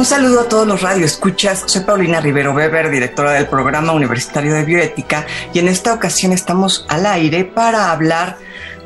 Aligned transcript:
Un 0.00 0.06
saludo 0.06 0.40
a 0.40 0.48
todos 0.48 0.66
los 0.66 0.80
radioescuchas. 0.80 1.64
Soy 1.66 1.82
Paulina 1.82 2.22
Rivero 2.22 2.54
Weber, 2.54 2.88
directora 2.88 3.32
del 3.32 3.48
Programa 3.48 3.92
Universitario 3.92 4.54
de 4.54 4.64
Bioética, 4.64 5.26
y 5.52 5.58
en 5.58 5.68
esta 5.68 5.92
ocasión 5.92 6.32
estamos 6.32 6.86
al 6.88 7.04
aire 7.04 7.44
para 7.44 7.90
hablar 7.92 8.38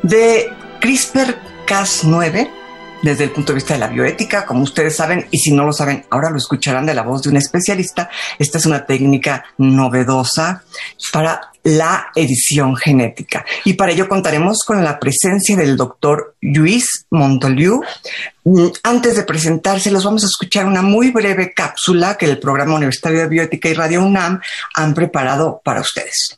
de 0.03 0.51
CRISPR-Cas9 0.81 2.54
desde 3.05 3.25
el 3.25 3.31
punto 3.31 3.53
de 3.53 3.57
vista 3.57 3.75
de 3.75 3.79
la 3.79 3.87
bioética, 3.87 4.45
como 4.47 4.63
ustedes 4.63 4.95
saben, 4.95 5.27
y 5.29 5.37
si 5.37 5.51
no 5.51 5.63
lo 5.63 5.71
saben, 5.71 6.05
ahora 6.09 6.31
lo 6.31 6.37
escucharán 6.37 6.87
de 6.87 6.95
la 6.95 7.03
voz 7.03 7.21
de 7.21 7.29
un 7.29 7.37
especialista. 7.37 8.09
Esta 8.39 8.57
es 8.57 8.65
una 8.65 8.83
técnica 8.83 9.45
novedosa 9.59 10.63
para 11.13 11.51
la 11.63 12.07
edición 12.15 12.75
genética. 12.75 13.45
Y 13.63 13.73
para 13.73 13.91
ello 13.91 14.09
contaremos 14.09 14.63
con 14.65 14.83
la 14.83 14.99
presencia 14.99 15.55
del 15.55 15.77
doctor 15.77 16.35
Luis 16.41 17.05
Montoliu. 17.11 17.83
Mm, 18.43 18.67
antes 18.81 19.15
de 19.15 19.23
presentarse, 19.23 19.91
los 19.91 20.03
vamos 20.03 20.23
a 20.23 20.27
escuchar 20.27 20.65
una 20.65 20.81
muy 20.81 21.11
breve 21.11 21.53
cápsula 21.53 22.17
que 22.17 22.25
el 22.25 22.39
Programa 22.39 22.75
Universitario 22.75 23.19
de 23.19 23.27
Bioética 23.27 23.69
y 23.69 23.75
Radio 23.75 24.03
UNAM 24.03 24.41
han 24.73 24.93
preparado 24.95 25.61
para 25.63 25.81
ustedes. 25.81 26.37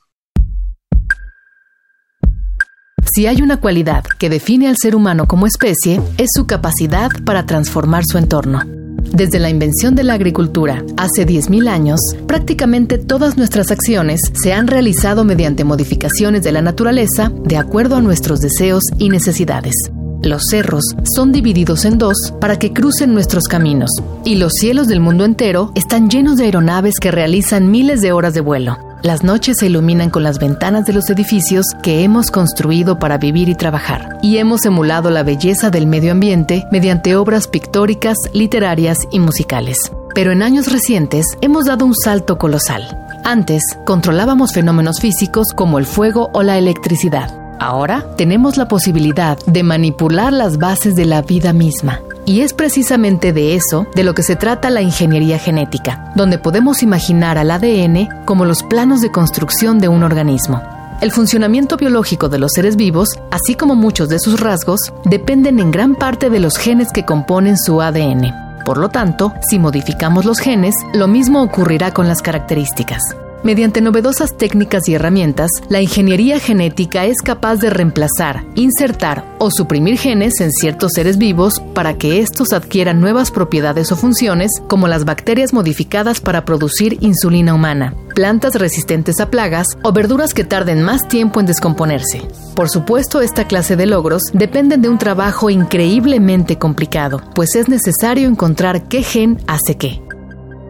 Si 3.13 3.25
hay 3.25 3.41
una 3.41 3.57
cualidad 3.57 4.03
que 4.03 4.29
define 4.29 4.67
al 4.67 4.75
ser 4.77 4.95
humano 4.95 5.27
como 5.27 5.47
especie, 5.47 6.01
es 6.17 6.29
su 6.35 6.45
capacidad 6.45 7.09
para 7.23 7.45
transformar 7.45 8.03
su 8.05 8.17
entorno. 8.17 8.61
Desde 8.65 9.39
la 9.39 9.49
invención 9.49 9.95
de 9.95 10.03
la 10.03 10.13
agricultura, 10.13 10.83
hace 10.97 11.25
10.000 11.25 11.69
años, 11.69 11.99
prácticamente 12.27 12.97
todas 12.97 13.37
nuestras 13.37 13.71
acciones 13.71 14.21
se 14.33 14.53
han 14.53 14.67
realizado 14.67 15.23
mediante 15.23 15.63
modificaciones 15.63 16.43
de 16.43 16.51
la 16.51 16.61
naturaleza 16.61 17.31
de 17.43 17.57
acuerdo 17.57 17.95
a 17.95 18.01
nuestros 18.01 18.41
deseos 18.41 18.83
y 18.97 19.09
necesidades. 19.09 19.73
Los 20.21 20.43
cerros 20.49 20.83
son 21.15 21.31
divididos 21.31 21.85
en 21.85 21.97
dos 21.97 22.33
para 22.41 22.59
que 22.59 22.73
crucen 22.73 23.13
nuestros 23.13 23.45
caminos, 23.45 23.91
y 24.25 24.35
los 24.35 24.51
cielos 24.53 24.87
del 24.87 24.99
mundo 24.99 25.23
entero 25.23 25.71
están 25.75 26.09
llenos 26.09 26.37
de 26.37 26.45
aeronaves 26.45 26.95
que 26.99 27.11
realizan 27.11 27.71
miles 27.71 28.01
de 28.01 28.11
horas 28.11 28.33
de 28.33 28.41
vuelo. 28.41 28.86
Las 29.03 29.23
noches 29.23 29.57
se 29.59 29.67
iluminan 29.67 30.09
con 30.09 30.23
las 30.23 30.39
ventanas 30.39 30.85
de 30.85 30.93
los 30.93 31.09
edificios 31.09 31.65
que 31.83 32.03
hemos 32.03 32.31
construido 32.31 32.97
para 32.97 33.17
vivir 33.17 33.47
y 33.47 33.55
trabajar, 33.55 34.17
y 34.23 34.37
hemos 34.37 34.65
emulado 34.65 35.11
la 35.11 35.21
belleza 35.21 35.69
del 35.69 35.85
medio 35.85 36.11
ambiente 36.11 36.65
mediante 36.71 37.15
obras 37.15 37.47
pictóricas, 37.47 38.17
literarias 38.33 38.97
y 39.11 39.19
musicales. 39.19 39.91
Pero 40.15 40.31
en 40.31 40.41
años 40.41 40.71
recientes 40.71 41.25
hemos 41.41 41.65
dado 41.65 41.85
un 41.85 41.95
salto 41.95 42.39
colosal. 42.39 42.83
Antes, 43.23 43.61
controlábamos 43.85 44.53
fenómenos 44.53 44.99
físicos 44.99 45.47
como 45.55 45.77
el 45.77 45.85
fuego 45.85 46.31
o 46.33 46.41
la 46.41 46.57
electricidad. 46.57 47.29
Ahora 47.59 48.05
tenemos 48.17 48.57
la 48.57 48.67
posibilidad 48.67 49.37
de 49.45 49.63
manipular 49.63 50.33
las 50.33 50.57
bases 50.57 50.95
de 50.95 51.05
la 51.05 51.21
vida 51.21 51.53
misma. 51.53 52.01
Y 52.27 52.41
es 52.41 52.53
precisamente 52.53 53.31
de 53.31 53.55
eso 53.55 53.87
de 53.95 54.03
lo 54.03 54.13
que 54.13 54.21
se 54.21 54.35
trata 54.35 54.69
la 54.69 54.81
ingeniería 54.81 55.39
genética, 55.39 56.11
donde 56.13 56.37
podemos 56.37 56.83
imaginar 56.83 57.37
al 57.37 57.49
ADN 57.49 58.25
como 58.25 58.43
los 58.43 58.63
planos 58.63 58.99
de 58.99 59.11
construcción 59.13 59.79
de 59.79 59.87
un 59.87 60.03
organismo. 60.03 60.61
El 60.99 61.13
funcionamiento 61.13 61.77
biológico 61.77 62.27
de 62.27 62.37
los 62.37 62.51
seres 62.51 62.75
vivos, 62.75 63.07
así 63.31 63.55
como 63.55 63.75
muchos 63.75 64.09
de 64.09 64.19
sus 64.19 64.41
rasgos, 64.41 64.91
dependen 65.05 65.59
en 65.59 65.71
gran 65.71 65.95
parte 65.95 66.29
de 66.29 66.41
los 66.41 66.57
genes 66.57 66.91
que 66.91 67.05
componen 67.05 67.57
su 67.57 67.81
ADN. 67.81 68.33
Por 68.65 68.77
lo 68.77 68.89
tanto, 68.89 69.33
si 69.49 69.57
modificamos 69.57 70.25
los 70.25 70.39
genes, 70.39 70.75
lo 70.93 71.07
mismo 71.07 71.41
ocurrirá 71.41 71.93
con 71.93 72.09
las 72.09 72.21
características. 72.21 73.03
Mediante 73.47 73.79
novedosas 73.79 74.35
técnicas 74.35 74.89
y 74.89 74.95
herramientas, 74.95 75.49
la 75.69 75.79
ingeniería 75.79 76.37
genética 76.37 77.05
es 77.05 77.21
capaz 77.21 77.55
de 77.61 77.69
reemplazar, 77.69 78.43
insertar 78.55 79.23
o 79.39 79.51
suprimir 79.51 79.97
genes 79.97 80.41
en 80.41 80.51
ciertos 80.51 80.91
seres 80.93 81.17
vivos 81.17 81.61
para 81.73 81.93
que 81.93 82.19
estos 82.19 82.51
adquieran 82.51 82.99
nuevas 82.99 83.31
propiedades 83.31 83.89
o 83.93 83.95
funciones, 83.95 84.51
como 84.67 84.89
las 84.89 85.05
bacterias 85.05 85.53
modificadas 85.53 86.19
para 86.19 86.43
producir 86.43 86.97
insulina 86.99 87.53
humana, 87.53 87.93
plantas 88.13 88.55
resistentes 88.55 89.21
a 89.21 89.29
plagas 89.29 89.67
o 89.81 89.93
verduras 89.93 90.33
que 90.33 90.43
tarden 90.43 90.83
más 90.83 91.07
tiempo 91.07 91.39
en 91.39 91.45
descomponerse. 91.45 92.23
Por 92.53 92.67
supuesto, 92.67 93.21
esta 93.21 93.47
clase 93.47 93.77
de 93.77 93.85
logros 93.85 94.23
dependen 94.33 94.81
de 94.81 94.89
un 94.89 94.97
trabajo 94.97 95.49
increíblemente 95.49 96.57
complicado, 96.57 97.21
pues 97.33 97.55
es 97.55 97.69
necesario 97.69 98.27
encontrar 98.27 98.89
qué 98.89 99.03
gen 99.03 99.39
hace 99.47 99.77
qué. 99.77 100.01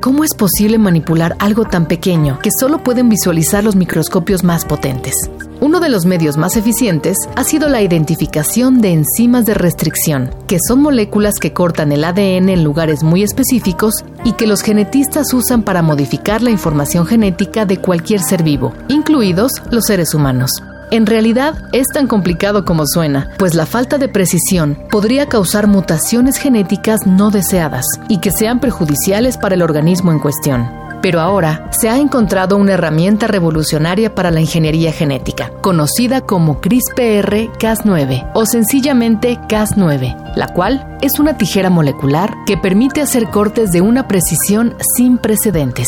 ¿Cómo 0.07 0.23
es 0.23 0.33
posible 0.33 0.77
manipular 0.77 1.35
algo 1.37 1.65
tan 1.65 1.85
pequeño 1.85 2.39
que 2.39 2.49
solo 2.57 2.81
pueden 2.81 3.09
visualizar 3.09 3.65
los 3.65 3.75
microscopios 3.75 4.41
más 4.41 4.63
potentes? 4.63 5.13
Uno 5.59 5.81
de 5.81 5.89
los 5.89 6.05
medios 6.05 6.37
más 6.37 6.55
eficientes 6.55 7.17
ha 7.35 7.43
sido 7.43 7.67
la 7.67 7.81
identificación 7.81 8.79
de 8.79 8.93
enzimas 8.93 9.45
de 9.45 9.53
restricción, 9.53 10.33
que 10.47 10.59
son 10.65 10.81
moléculas 10.81 11.39
que 11.41 11.51
cortan 11.51 11.91
el 11.91 12.05
ADN 12.05 12.47
en 12.47 12.63
lugares 12.63 13.03
muy 13.03 13.21
específicos 13.21 14.05
y 14.23 14.31
que 14.31 14.47
los 14.47 14.61
genetistas 14.61 15.33
usan 15.33 15.63
para 15.63 15.81
modificar 15.81 16.41
la 16.41 16.51
información 16.51 17.05
genética 17.05 17.65
de 17.65 17.81
cualquier 17.81 18.21
ser 18.21 18.43
vivo, 18.43 18.73
incluidos 18.87 19.61
los 19.71 19.87
seres 19.87 20.13
humanos. 20.13 20.51
En 20.89 21.05
realidad 21.05 21.55
es 21.73 21.87
tan 21.87 22.07
complicado 22.07 22.63
como 22.63 22.87
suena, 22.87 23.31
pues 23.37 23.55
la 23.55 23.65
falta 23.65 23.97
de 23.97 24.07
precisión 24.07 24.77
podría 24.89 25.27
causar 25.27 25.67
mutaciones 25.67 26.37
genéticas 26.37 27.05
no 27.05 27.29
deseadas 27.29 27.85
y 28.07 28.19
que 28.19 28.31
sean 28.31 28.61
perjudiciales 28.61 29.37
para 29.37 29.55
el 29.55 29.63
organismo 29.63 30.13
en 30.13 30.19
cuestión. 30.19 30.69
Pero 31.01 31.19
ahora 31.19 31.69
se 31.77 31.89
ha 31.89 31.97
encontrado 31.97 32.55
una 32.55 32.73
herramienta 32.73 33.27
revolucionaria 33.27 34.15
para 34.15 34.31
la 34.31 34.39
ingeniería 34.39 34.93
genética, 34.93 35.51
conocida 35.61 36.21
como 36.21 36.61
CRISPR-Cas9 36.61 38.31
o 38.33 38.45
sencillamente 38.45 39.37
Cas9, 39.49 40.35
la 40.35 40.47
cual 40.47 40.97
es 41.01 41.19
una 41.19 41.37
tijera 41.37 41.69
molecular 41.69 42.33
que 42.45 42.57
permite 42.57 43.01
hacer 43.01 43.29
cortes 43.29 43.71
de 43.71 43.81
una 43.81 44.07
precisión 44.07 44.75
sin 44.95 45.17
precedentes. 45.17 45.87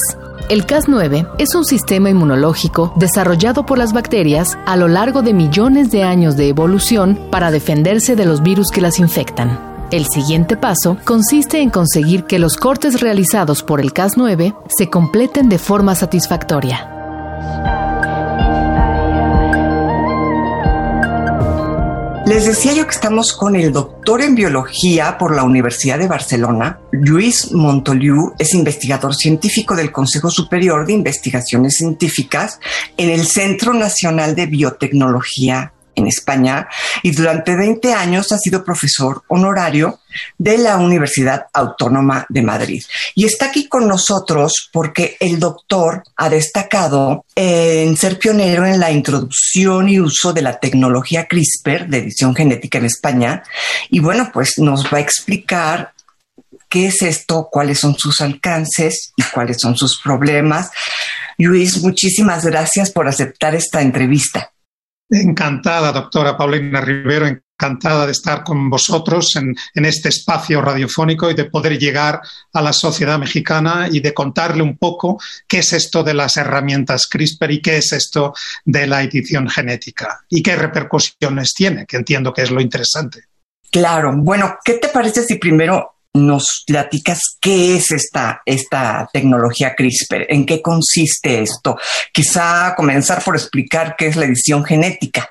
El 0.49 0.65
Cas9 0.65 1.29
es 1.37 1.53
un 1.53 1.63
sistema 1.63 2.09
inmunológico 2.09 2.91
desarrollado 2.95 3.67
por 3.67 3.77
las 3.77 3.93
bacterias 3.93 4.57
a 4.65 4.77
lo 4.77 4.87
largo 4.87 5.21
de 5.21 5.31
millones 5.31 5.91
de 5.91 6.01
años 6.01 6.37
de 6.37 6.47
evolución 6.47 7.19
para 7.29 7.51
defenderse 7.51 8.15
de 8.15 8.25
los 8.25 8.41
virus 8.41 8.71
que 8.71 8.81
las 8.81 8.97
infectan. 8.97 9.59
El 9.91 10.07
siguiente 10.07 10.57
paso 10.57 10.97
consiste 11.05 11.61
en 11.61 11.69
conseguir 11.69 12.23
que 12.23 12.39
los 12.39 12.57
cortes 12.57 12.99
realizados 12.99 13.61
por 13.61 13.79
el 13.79 13.93
Cas9 13.93 14.55
se 14.75 14.89
completen 14.89 15.49
de 15.49 15.59
forma 15.59 15.93
satisfactoria. 15.93 17.78
Les 22.29 22.45
decía 22.45 22.73
yo 22.73 22.85
que 22.85 22.93
estamos 22.93 23.33
con 23.33 23.55
el 23.55 23.71
doctor 23.71 24.21
en 24.21 24.35
biología 24.35 25.17
por 25.17 25.35
la 25.35 25.41
Universidad 25.41 25.97
de 25.97 26.07
Barcelona. 26.07 26.79
Luis 26.91 27.51
Montoliu 27.53 28.35
es 28.37 28.53
investigador 28.53 29.15
científico 29.15 29.75
del 29.75 29.91
Consejo 29.91 30.29
Superior 30.29 30.85
de 30.85 30.93
Investigaciones 30.93 31.77
Científicas 31.77 32.59
en 32.97 33.09
el 33.09 33.25
Centro 33.25 33.73
Nacional 33.73 34.35
de 34.35 34.45
Biotecnología 34.45 35.73
en 35.99 36.07
España 36.07 36.67
y 37.03 37.11
durante 37.11 37.55
20 37.55 37.93
años 37.93 38.31
ha 38.31 38.37
sido 38.37 38.63
profesor 38.63 39.23
honorario 39.27 39.99
de 40.37 40.57
la 40.57 40.77
Universidad 40.77 41.45
Autónoma 41.53 42.25
de 42.29 42.41
Madrid. 42.41 42.83
Y 43.15 43.25
está 43.25 43.45
aquí 43.47 43.67
con 43.67 43.87
nosotros 43.87 44.69
porque 44.71 45.17
el 45.19 45.39
doctor 45.39 46.03
ha 46.15 46.29
destacado 46.29 47.25
en 47.35 47.95
ser 47.95 48.17
pionero 48.17 48.65
en 48.65 48.79
la 48.79 48.91
introducción 48.91 49.89
y 49.89 49.99
uso 49.99 50.33
de 50.33 50.41
la 50.41 50.59
tecnología 50.59 51.27
CRISPR 51.27 51.87
de 51.87 51.99
edición 51.99 52.35
genética 52.35 52.79
en 52.79 52.85
España. 52.85 53.43
Y 53.89 53.99
bueno, 53.99 54.29
pues 54.33 54.57
nos 54.57 54.85
va 54.85 54.97
a 54.97 55.01
explicar 55.01 55.93
qué 56.69 56.87
es 56.87 57.01
esto, 57.01 57.49
cuáles 57.51 57.79
son 57.79 57.95
sus 57.97 58.21
alcances 58.21 59.11
y 59.17 59.23
cuáles 59.23 59.57
son 59.59 59.75
sus 59.75 59.99
problemas. 60.01 60.71
Luis, 61.37 61.81
muchísimas 61.81 62.45
gracias 62.45 62.91
por 62.91 63.07
aceptar 63.07 63.55
esta 63.55 63.81
entrevista. 63.81 64.51
Encantada, 65.09 65.91
doctora 65.91 66.37
Paulina 66.37 66.81
Rivero, 66.81 67.25
encantada 67.25 68.05
de 68.05 68.11
estar 68.11 68.43
con 68.43 68.69
vosotros 68.69 69.35
en, 69.35 69.55
este 69.73 70.09
espacio 70.09 70.61
radiofónico 70.61 71.29
y 71.29 71.33
de 71.33 71.45
poder 71.45 71.77
llegar 71.77 72.21
a 72.53 72.61
la 72.61 72.71
sociedad 72.71 73.19
mexicana 73.19 73.89
y 73.91 73.99
de 73.99 74.13
contarle 74.13 74.61
un 74.61 74.77
poco 74.77 75.19
qué 75.47 75.59
es 75.59 75.73
esto 75.73 76.03
de 76.03 76.13
las 76.13 76.37
herramientas 76.37 77.07
CRISPR 77.07 77.51
y 77.51 77.61
qué 77.61 77.77
es 77.77 77.91
esto 77.91 78.33
de 78.63 78.87
la 78.87 79.03
edición 79.03 79.49
genética 79.49 80.21
y 80.29 80.41
qué 80.41 80.55
repercusiones 80.55 81.53
tiene, 81.53 81.85
que 81.85 81.97
entiendo 81.97 82.31
que 82.31 82.43
es 82.43 82.51
lo 82.51 82.61
interesante. 82.61 83.23
Claro, 83.71 84.13
bueno, 84.15 84.57
¿qué 84.63 84.75
te 84.75 84.87
parece 84.87 85.23
si 85.23 85.35
primero 85.35 85.98
nos 86.25 86.63
platicas 86.65 87.19
qué 87.39 87.75
es 87.77 87.91
esta, 87.91 88.41
esta 88.45 89.09
tecnología 89.11 89.75
CRISPR, 89.75 90.25
en 90.29 90.45
qué 90.45 90.61
consiste 90.61 91.41
esto. 91.41 91.77
Quizá 92.13 92.73
comenzar 92.75 93.23
por 93.23 93.35
explicar 93.35 93.95
qué 93.97 94.07
es 94.07 94.15
la 94.15 94.25
edición 94.25 94.63
genética. 94.63 95.29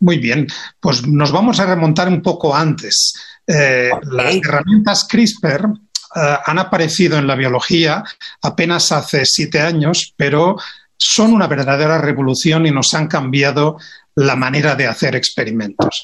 Muy 0.00 0.18
bien, 0.18 0.46
pues 0.80 1.06
nos 1.06 1.30
vamos 1.30 1.60
a 1.60 1.66
remontar 1.66 2.08
un 2.08 2.22
poco 2.22 2.54
antes. 2.54 3.12
Eh, 3.46 3.90
las 4.02 4.34
herramientas 4.34 5.06
CRISPR 5.08 5.66
eh, 5.66 6.36
han 6.44 6.58
aparecido 6.58 7.18
en 7.18 7.26
la 7.26 7.36
biología 7.36 8.02
apenas 8.42 8.90
hace 8.92 9.22
siete 9.24 9.60
años, 9.60 10.12
pero 10.16 10.56
son 10.96 11.32
una 11.32 11.46
verdadera 11.46 11.98
revolución 11.98 12.66
y 12.66 12.70
nos 12.70 12.94
han 12.94 13.08
cambiado 13.08 13.78
la 14.14 14.36
manera 14.36 14.74
de 14.74 14.86
hacer 14.86 15.16
experimentos. 15.16 16.02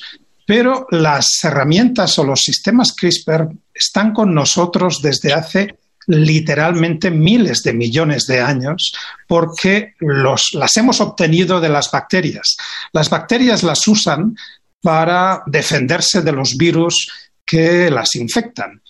Pero 0.49 0.87
las 0.91 1.29
herramientas 1.45 2.19
o 2.19 2.25
los 2.25 2.41
sistemas 2.41 2.95
CRISPR 2.97 3.51
están 3.75 4.15
con 4.15 4.33
nosotros 4.33 5.03
desde 5.03 5.35
hace 5.35 5.77
literalmente 6.07 7.11
miles 7.11 7.63
de 7.63 7.75
millones 7.75 8.27
de 8.27 8.41
años 8.41 8.95
porque 9.27 9.93
las 10.01 10.75
hemos 10.79 11.03
obtenido 11.03 11.61
de 11.61 11.69
las 11.69 11.91
bacterias. 11.91 12.57
Las 12.95 13.11
bacterias 13.11 13.63
las 13.63 13.87
usan 13.87 14.39
para 14.81 15.43
defenderse 15.45 16.23
de 16.23 16.33
los 16.33 16.57
virus 16.57 17.11
que 17.45 17.91
las 17.91 18.15
infectan. 18.17 18.81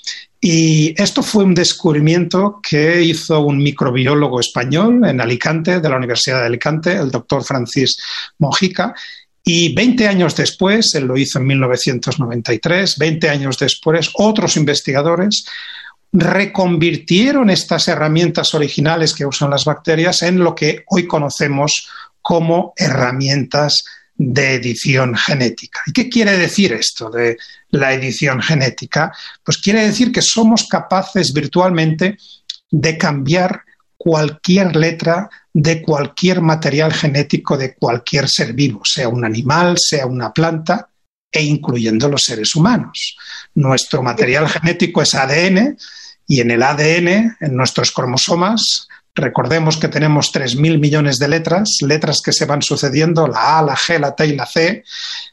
Y 0.40 0.94
esto 1.02 1.24
fue 1.24 1.42
un 1.42 1.56
descubrimiento 1.56 2.60
que 2.62 3.02
hizo 3.02 3.40
un 3.40 3.58
microbiólogo 3.58 4.38
español 4.38 5.04
en 5.04 5.20
Alicante, 5.20 5.80
de 5.80 5.88
la 5.88 5.96
Universidad 5.96 6.38
de 6.38 6.46
Alicante, 6.46 6.92
el 6.92 7.10
doctor 7.10 7.42
Francis 7.42 7.98
Mojica, 8.38 8.94
y 9.50 9.72
20 9.72 10.06
años 10.06 10.36
después, 10.36 10.94
él 10.94 11.06
lo 11.06 11.16
hizo 11.16 11.38
en 11.38 11.46
1993, 11.46 12.98
20 12.98 13.30
años 13.30 13.58
después, 13.58 14.10
otros 14.12 14.58
investigadores 14.58 15.46
reconvirtieron 16.12 17.48
estas 17.48 17.88
herramientas 17.88 18.52
originales 18.52 19.14
que 19.14 19.24
usan 19.24 19.48
las 19.48 19.64
bacterias 19.64 20.22
en 20.22 20.40
lo 20.40 20.54
que 20.54 20.84
hoy 20.88 21.06
conocemos 21.06 21.88
como 22.20 22.74
herramientas 22.76 23.84
de 24.14 24.56
edición 24.56 25.16
genética. 25.16 25.80
¿Y 25.86 25.92
qué 25.92 26.10
quiere 26.10 26.36
decir 26.36 26.74
esto 26.74 27.08
de 27.08 27.38
la 27.70 27.94
edición 27.94 28.42
genética? 28.42 29.10
Pues 29.42 29.56
quiere 29.56 29.86
decir 29.86 30.12
que 30.12 30.20
somos 30.20 30.66
capaces 30.66 31.32
virtualmente 31.32 32.18
de 32.70 32.98
cambiar 32.98 33.62
cualquier 33.98 34.76
letra 34.76 35.28
de 35.52 35.82
cualquier 35.82 36.40
material 36.40 36.92
genético 36.92 37.58
de 37.58 37.74
cualquier 37.74 38.28
ser 38.28 38.52
vivo, 38.54 38.82
sea 38.84 39.08
un 39.08 39.24
animal, 39.24 39.76
sea 39.76 40.06
una 40.06 40.32
planta, 40.32 40.88
e 41.30 41.42
incluyendo 41.42 42.08
los 42.08 42.22
seres 42.22 42.54
humanos. 42.54 43.16
Nuestro 43.54 44.02
material 44.02 44.48
genético 44.48 45.02
es 45.02 45.14
ADN 45.14 45.76
y 46.26 46.40
en 46.40 46.50
el 46.50 46.62
ADN, 46.62 47.36
en 47.40 47.56
nuestros 47.56 47.90
cromosomas, 47.90 48.88
recordemos 49.14 49.76
que 49.76 49.88
tenemos 49.88 50.32
3.000 50.32 50.78
millones 50.78 51.18
de 51.18 51.28
letras, 51.28 51.78
letras 51.82 52.20
que 52.24 52.32
se 52.32 52.46
van 52.46 52.62
sucediendo, 52.62 53.26
la 53.26 53.58
A, 53.58 53.62
la 53.62 53.76
G, 53.76 53.98
la 53.98 54.14
T 54.14 54.26
y 54.26 54.36
la 54.36 54.46
C. 54.46 54.84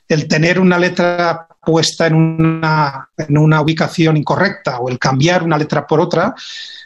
El 0.07 0.27
tener 0.27 0.59
una 0.59 0.79
letra 0.79 1.47
puesta 1.63 2.07
en 2.07 2.15
una, 2.15 3.09
en 3.17 3.37
una 3.37 3.61
ubicación 3.61 4.17
incorrecta 4.17 4.79
o 4.79 4.89
el 4.89 4.99
cambiar 4.99 5.43
una 5.43 5.57
letra 5.57 5.85
por 5.85 5.99
otra 5.99 6.33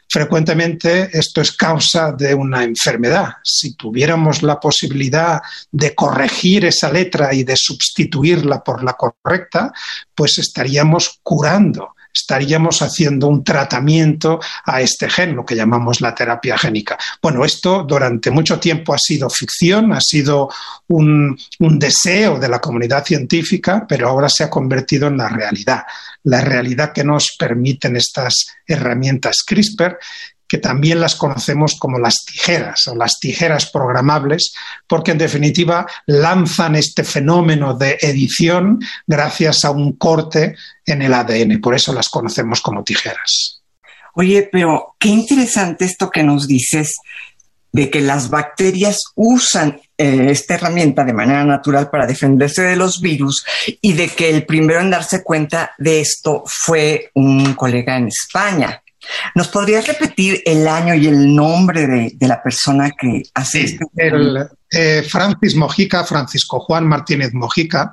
frecuentemente 0.09 1.09
esto 1.13 1.41
es 1.41 1.51
causa 1.51 2.11
de 2.11 2.33
una 2.33 2.63
enfermedad. 2.63 3.33
Si 3.43 3.75
tuviéramos 3.75 4.41
la 4.41 4.59
posibilidad 4.59 5.39
de 5.71 5.93
corregir 5.93 6.65
esa 6.65 6.91
letra 6.91 7.33
y 7.33 7.43
de 7.43 7.55
sustituirla 7.55 8.63
por 8.63 8.83
la 8.83 8.93
correcta, 8.93 9.71
pues 10.15 10.39
estaríamos 10.39 11.19
curando 11.21 11.93
estaríamos 12.13 12.81
haciendo 12.81 13.27
un 13.27 13.43
tratamiento 13.43 14.39
a 14.65 14.81
este 14.81 15.09
gen, 15.09 15.35
lo 15.35 15.45
que 15.45 15.55
llamamos 15.55 16.01
la 16.01 16.13
terapia 16.13 16.57
génica. 16.57 16.97
Bueno, 17.21 17.45
esto 17.45 17.83
durante 17.83 18.31
mucho 18.31 18.59
tiempo 18.59 18.93
ha 18.93 18.97
sido 18.97 19.29
ficción, 19.29 19.93
ha 19.93 20.01
sido 20.01 20.49
un, 20.87 21.37
deseo 21.59 22.39
de 22.39 22.49
la 22.49 22.59
comunidad 22.59 23.05
científica, 23.05 23.85
pero 23.87 24.09
ahora 24.09 24.29
se 24.29 24.43
ha 24.43 24.49
convertido 24.49 25.07
en 25.07 25.17
la 25.17 25.29
realidad. 25.29 25.83
La 26.23 26.41
realidad 26.41 26.91
que 26.93 27.03
nos 27.03 27.35
permiten 27.37 27.95
estas 27.95 28.47
herramientas 28.67 29.43
CRISPR 29.45 29.97
que 30.49 30.57
también 30.57 30.99
las 30.99 31.15
conocemos 31.15 31.75
como 31.75 31.99
las 31.99 32.25
tijeras 32.25 32.87
o 32.87 32.95
las 32.95 33.19
tijeras 33.19 33.69
programables, 33.69 34.53
porque 34.87 35.11
en 35.11 35.19
definitiva 35.19 35.85
lanzan 36.07 36.75
este 36.75 37.03
fenómeno 37.03 37.75
de 37.75 37.99
edición 38.01 38.79
gracias 39.05 39.63
a 39.63 39.71
un 39.71 39.93
corte 39.93 40.55
en 40.85 41.03
el 41.03 41.13
ADN. 41.13 41.61
Por 41.61 41.75
eso 41.75 41.93
las 41.93 42.09
conocemos 42.09 42.61
como 42.61 42.83
tijeras. 42.83 43.61
Oye, 44.15 44.49
pero 44.51 44.95
qué 44.99 45.09
interesante 45.09 45.85
esto 45.85 46.09
que 46.09 46.23
nos 46.23 46.47
dices 46.47 46.95
de 47.71 47.91
que 47.91 48.01
las 48.01 48.31
bacterias 48.31 48.97
usan 49.13 49.79
eh, 49.97 50.27
esta 50.31 50.55
herramienta 50.55 51.03
de 51.03 51.13
manera 51.13 51.43
natural 51.45 51.91
para 51.91 52.07
defenderse 52.07 52.63
de 52.63 52.75
los 52.75 52.99
virus 53.01 53.45
y 53.81 53.93
de 53.93 54.09
que 54.09 54.31
el 54.31 54.47
primero 54.47 54.79
en 54.79 54.89
darse 54.89 55.23
cuenta 55.23 55.75
de 55.77 56.01
esto 56.01 56.43
fue 56.47 57.11
un 57.13 57.53
colega 57.53 57.97
en 57.97 58.07
España. 58.07 58.81
¿Nos 59.35 59.47
podrías 59.47 59.87
repetir 59.87 60.41
el 60.45 60.67
año 60.67 60.93
y 60.93 61.07
el 61.07 61.33
nombre 61.33 61.87
de, 61.87 62.27
la 62.27 62.41
persona 62.41 62.91
que 62.91 63.23
hace 63.33 63.67
sí, 63.67 63.79
el, 63.95 64.47
eh, 64.71 65.03
Francis 65.07 65.55
Mojica, 65.55 66.03
Francisco 66.03 66.59
Juan 66.59 66.87
Martínez 66.87 67.33
Mojica, 67.33 67.91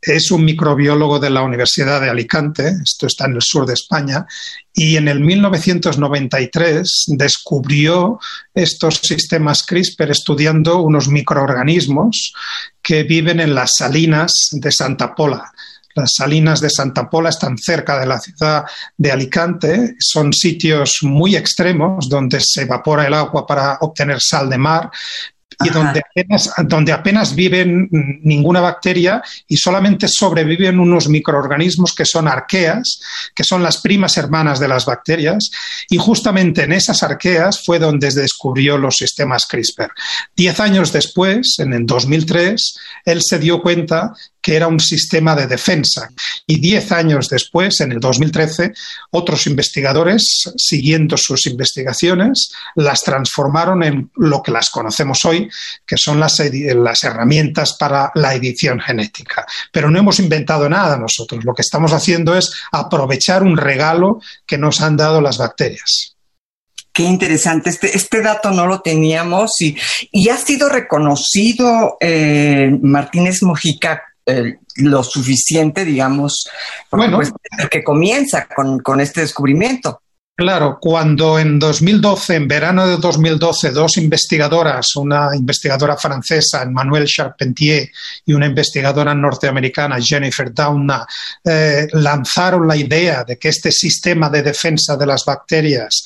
es 0.00 0.30
un 0.30 0.44
microbiólogo 0.44 1.18
de 1.18 1.30
la 1.30 1.42
Universidad 1.42 2.00
de 2.00 2.08
Alicante, 2.08 2.68
esto 2.82 3.06
está 3.06 3.26
en 3.26 3.34
el 3.34 3.42
sur 3.42 3.66
de 3.66 3.74
España, 3.74 4.24
y 4.72 4.96
en 4.96 5.08
el 5.08 5.20
1993 5.20 7.04
descubrió 7.08 8.20
estos 8.54 9.00
sistemas 9.02 9.64
CRISPR 9.64 10.10
estudiando 10.10 10.80
unos 10.80 11.08
microorganismos 11.08 12.32
que 12.80 13.02
viven 13.02 13.40
en 13.40 13.54
las 13.54 13.70
salinas 13.78 14.32
de 14.52 14.70
Santa 14.70 15.14
Pola. 15.14 15.50
Las 15.96 16.12
salinas 16.14 16.60
de 16.60 16.68
Santa 16.68 17.08
Pola 17.08 17.30
están 17.30 17.56
cerca 17.56 17.98
de 17.98 18.06
la 18.06 18.20
ciudad 18.20 18.64
de 18.96 19.10
Alicante, 19.10 19.96
son 19.98 20.32
sitios 20.32 20.98
muy 21.02 21.34
extremos 21.34 22.08
donde 22.08 22.38
se 22.40 22.62
evapora 22.62 23.06
el 23.06 23.14
agua 23.14 23.46
para 23.46 23.78
obtener 23.80 24.20
sal 24.20 24.50
de 24.50 24.58
mar, 24.58 24.90
y 25.64 25.70
donde 25.70 26.00
apenas, 26.00 26.52
donde 26.64 26.92
apenas 26.92 27.34
viven 27.34 27.88
ninguna 28.22 28.60
bacteria 28.60 29.22
y 29.48 29.56
solamente 29.56 30.06
sobreviven 30.08 30.78
unos 30.78 31.08
microorganismos 31.08 31.94
que 31.94 32.04
son 32.04 32.28
arqueas, 32.28 33.00
que 33.34 33.44
son 33.44 33.62
las 33.62 33.80
primas 33.80 34.18
hermanas 34.18 34.60
de 34.60 34.68
las 34.68 34.84
bacterias, 34.84 35.50
y 35.88 35.96
justamente 35.96 36.64
en 36.64 36.72
esas 36.72 37.02
arqueas 37.02 37.64
fue 37.64 37.78
donde 37.78 38.10
descubrió 38.10 38.76
los 38.76 38.96
sistemas 38.96 39.46
CRISPR. 39.46 39.92
Diez 40.36 40.60
años 40.60 40.92
después, 40.92 41.54
en 41.58 41.72
el 41.72 41.86
2003, 41.86 42.78
él 43.06 43.22
se 43.22 43.38
dio 43.38 43.62
cuenta 43.62 44.12
que 44.46 44.54
era 44.54 44.68
un 44.68 44.78
sistema 44.78 45.34
de 45.34 45.48
defensa. 45.48 46.08
Y 46.46 46.60
diez 46.60 46.92
años 46.92 47.28
después, 47.28 47.80
en 47.80 47.90
el 47.90 47.98
2013, 47.98 48.72
otros 49.10 49.48
investigadores, 49.48 50.52
siguiendo 50.56 51.16
sus 51.16 51.46
investigaciones, 51.46 52.52
las 52.76 53.00
transformaron 53.00 53.82
en 53.82 54.08
lo 54.14 54.44
que 54.44 54.52
las 54.52 54.70
conocemos 54.70 55.24
hoy, 55.24 55.50
que 55.84 55.96
son 55.96 56.20
las, 56.20 56.40
las 56.76 57.02
herramientas 57.02 57.76
para 57.76 58.12
la 58.14 58.34
edición 58.34 58.78
genética. 58.78 59.44
Pero 59.72 59.90
no 59.90 59.98
hemos 59.98 60.20
inventado 60.20 60.68
nada 60.68 60.96
nosotros. 60.96 61.44
Lo 61.44 61.52
que 61.52 61.62
estamos 61.62 61.92
haciendo 61.92 62.36
es 62.36 62.52
aprovechar 62.70 63.42
un 63.42 63.56
regalo 63.56 64.20
que 64.46 64.58
nos 64.58 64.80
han 64.80 64.96
dado 64.96 65.20
las 65.20 65.38
bacterias. 65.38 66.14
Qué 66.92 67.02
interesante, 67.02 67.70
este, 67.70 67.96
este 67.96 68.22
dato 68.22 68.52
no 68.52 68.68
lo 68.68 68.80
teníamos 68.80 69.60
y, 69.60 69.76
y 70.12 70.28
ha 70.28 70.36
sido 70.36 70.68
reconocido 70.68 71.96
eh, 72.00 72.70
Martínez 72.80 73.42
Mojica 73.42 74.04
eh, 74.26 74.58
lo 74.76 75.02
suficiente, 75.02 75.84
digamos, 75.84 76.48
bueno, 76.90 77.18
pues, 77.18 77.32
que 77.70 77.84
comienza 77.84 78.46
con, 78.54 78.80
con 78.80 79.00
este 79.00 79.20
descubrimiento. 79.20 80.00
Claro, 80.38 80.76
cuando 80.78 81.38
en 81.38 81.58
2012, 81.58 82.34
en 82.34 82.46
verano 82.46 82.86
de 82.86 82.98
2012, 82.98 83.70
dos 83.70 83.96
investigadoras, 83.96 84.94
una 84.96 85.30
investigadora 85.34 85.96
francesa, 85.96 86.62
Emmanuelle 86.62 87.06
Charpentier, 87.06 87.88
y 88.26 88.34
una 88.34 88.44
investigadora 88.44 89.14
norteamericana, 89.14 89.96
Jennifer 89.98 90.52
Doudna, 90.52 91.06
eh, 91.42 91.86
lanzaron 91.92 92.68
la 92.68 92.76
idea 92.76 93.24
de 93.24 93.38
que 93.38 93.48
este 93.48 93.72
sistema 93.72 94.28
de 94.28 94.42
defensa 94.42 94.94
de 94.98 95.06
las 95.06 95.24
bacterias 95.24 96.04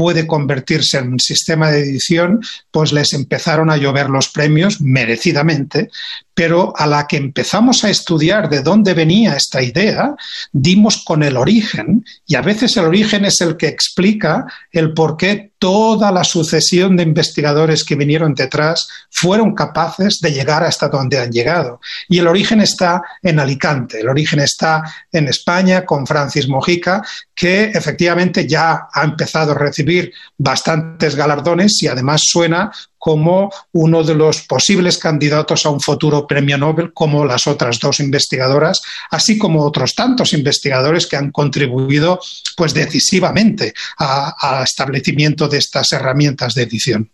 puede 0.00 0.26
convertirse 0.26 0.96
en 0.96 1.12
un 1.12 1.20
sistema 1.20 1.70
de 1.70 1.80
edición, 1.80 2.40
pues 2.70 2.90
les 2.90 3.12
empezaron 3.12 3.68
a 3.68 3.76
llover 3.76 4.08
los 4.08 4.30
premios 4.30 4.80
merecidamente, 4.80 5.90
pero 6.32 6.72
a 6.74 6.86
la 6.86 7.06
que 7.06 7.18
empezamos 7.18 7.84
a 7.84 7.90
estudiar 7.90 8.48
de 8.48 8.62
dónde 8.62 8.94
venía 8.94 9.36
esta 9.36 9.62
idea, 9.62 10.14
dimos 10.52 11.04
con 11.04 11.22
el 11.22 11.36
origen 11.36 12.02
y 12.26 12.34
a 12.36 12.40
veces 12.40 12.78
el 12.78 12.86
origen 12.86 13.26
es 13.26 13.42
el 13.42 13.58
que 13.58 13.68
explica 13.68 14.46
el 14.72 14.94
por 14.94 15.18
qué 15.18 15.49
toda 15.60 16.10
la 16.10 16.24
sucesión 16.24 16.96
de 16.96 17.02
investigadores 17.02 17.84
que 17.84 17.94
vinieron 17.94 18.34
detrás 18.34 18.88
fueron 19.10 19.54
capaces 19.54 20.18
de 20.20 20.32
llegar 20.32 20.64
hasta 20.64 20.88
donde 20.88 21.18
han 21.18 21.30
llegado. 21.30 21.80
Y 22.08 22.18
el 22.18 22.26
origen 22.26 22.62
está 22.62 23.02
en 23.22 23.38
Alicante, 23.38 24.00
el 24.00 24.08
origen 24.08 24.40
está 24.40 24.82
en 25.12 25.28
España 25.28 25.84
con 25.84 26.06
Francis 26.06 26.48
Mojica, 26.48 27.02
que 27.34 27.64
efectivamente 27.64 28.48
ya 28.48 28.88
ha 28.90 29.04
empezado 29.04 29.52
a 29.52 29.58
recibir 29.58 30.12
bastantes 30.38 31.14
galardones 31.14 31.82
y 31.82 31.88
además 31.88 32.22
suena 32.24 32.72
como 33.00 33.50
uno 33.72 34.04
de 34.04 34.14
los 34.14 34.42
posibles 34.42 34.98
candidatos 34.98 35.64
a 35.64 35.70
un 35.70 35.80
futuro 35.80 36.26
premio 36.26 36.58
Nobel, 36.58 36.92
como 36.92 37.24
las 37.24 37.46
otras 37.46 37.80
dos 37.80 37.98
investigadoras, 37.98 38.82
así 39.10 39.38
como 39.38 39.64
otros 39.64 39.94
tantos 39.94 40.34
investigadores 40.34 41.06
que 41.06 41.16
han 41.16 41.32
contribuido 41.32 42.20
pues 42.58 42.74
decisivamente 42.74 43.72
al 43.96 44.64
establecimiento 44.64 45.48
de 45.48 45.56
estas 45.56 45.90
herramientas 45.92 46.52
de 46.52 46.64
edición. 46.64 47.10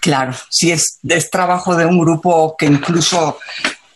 Claro, 0.00 0.32
sí, 0.48 0.70
es, 0.70 1.00
trabajo 1.28 1.74
de 1.74 1.86
un 1.86 1.98
grupo 1.98 2.54
que 2.56 2.66
incluso 2.66 3.38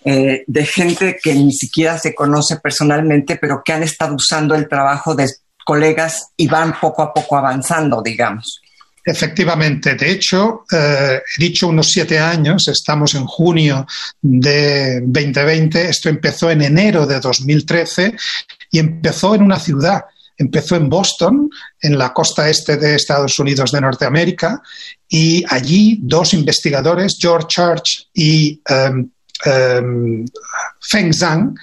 eh, 0.04 0.42
de 0.44 0.66
gente 0.66 1.16
que 1.22 1.32
ni 1.32 1.52
siquiera 1.52 1.96
se 1.96 2.12
conoce 2.12 2.56
personalmente, 2.56 3.36
pero 3.36 3.62
que 3.64 3.72
han 3.72 3.84
estado 3.84 4.16
usando 4.16 4.56
el 4.56 4.68
trabajo 4.68 5.14
de 5.14 5.28
colegas 5.64 6.32
y 6.36 6.48
van 6.48 6.74
poco 6.80 7.02
a 7.02 7.14
poco 7.14 7.36
avanzando, 7.36 8.02
digamos. 8.02 8.60
Efectivamente, 9.04 9.94
de 9.94 10.10
hecho, 10.10 10.64
eh, 10.70 11.20
he 11.38 11.42
dicho 11.42 11.68
unos 11.68 11.88
siete 11.88 12.18
años, 12.18 12.68
estamos 12.68 13.14
en 13.14 13.24
junio 13.24 13.86
de 14.20 15.00
2020, 15.00 15.88
esto 15.88 16.08
empezó 16.10 16.50
en 16.50 16.62
enero 16.62 17.06
de 17.06 17.18
2013 17.18 18.14
y 18.70 18.78
empezó 18.78 19.34
en 19.34 19.42
una 19.42 19.58
ciudad, 19.58 20.04
empezó 20.36 20.76
en 20.76 20.88
Boston, 20.90 21.48
en 21.80 21.96
la 21.96 22.12
costa 22.12 22.48
este 22.48 22.76
de 22.76 22.94
Estados 22.94 23.38
Unidos 23.38 23.72
de 23.72 23.80
Norteamérica, 23.80 24.62
y 25.08 25.44
allí 25.48 25.98
dos 26.02 26.34
investigadores, 26.34 27.16
George 27.18 27.46
Church 27.48 28.08
y 28.14 28.60
um, 28.70 29.10
um, 29.46 30.24
Feng 30.80 31.12
Zhang, 31.12 31.54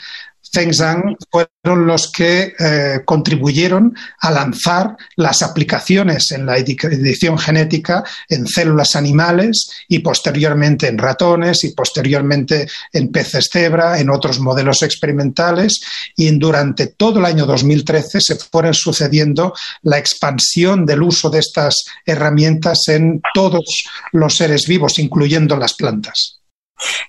Zhang 0.52 1.16
fueron 1.30 1.88
los 1.88 2.12
que 2.12 2.54
eh, 2.60 3.02
contribuyeron 3.06 3.96
a 4.20 4.32
lanzar 4.32 4.96
las 5.16 5.42
aplicaciones 5.42 6.32
en 6.32 6.46
la 6.46 6.58
edición 6.58 7.38
genética 7.38 8.04
en 8.30 8.48
células 8.48 8.96
animales 8.96 9.70
y 9.88 10.00
posteriormente 10.00 10.88
en 10.88 10.98
ratones 10.98 11.64
y 11.64 11.74
posteriormente 11.74 12.68
en 12.94 13.12
peces 13.12 13.50
cebra, 13.52 14.00
en 14.00 14.10
otros 14.10 14.40
modelos 14.40 14.84
experimentales 14.84 15.82
y 16.16 16.30
durante 16.38 16.88
todo 16.88 17.20
el 17.20 17.26
año 17.26 17.46
2013 17.46 18.22
se 18.22 18.36
fueron 18.36 18.74
sucediendo 18.74 19.54
la 19.82 19.98
expansión 19.98 20.86
del 20.86 21.04
uso 21.04 21.30
de 21.30 21.40
estas 21.40 21.86
herramientas 22.06 22.88
en 22.88 23.22
todos 23.34 23.86
los 24.12 24.36
seres 24.36 24.68
vivos, 24.68 25.00
incluyendo 25.00 25.58
las 25.58 25.74
plantas. 25.74 26.40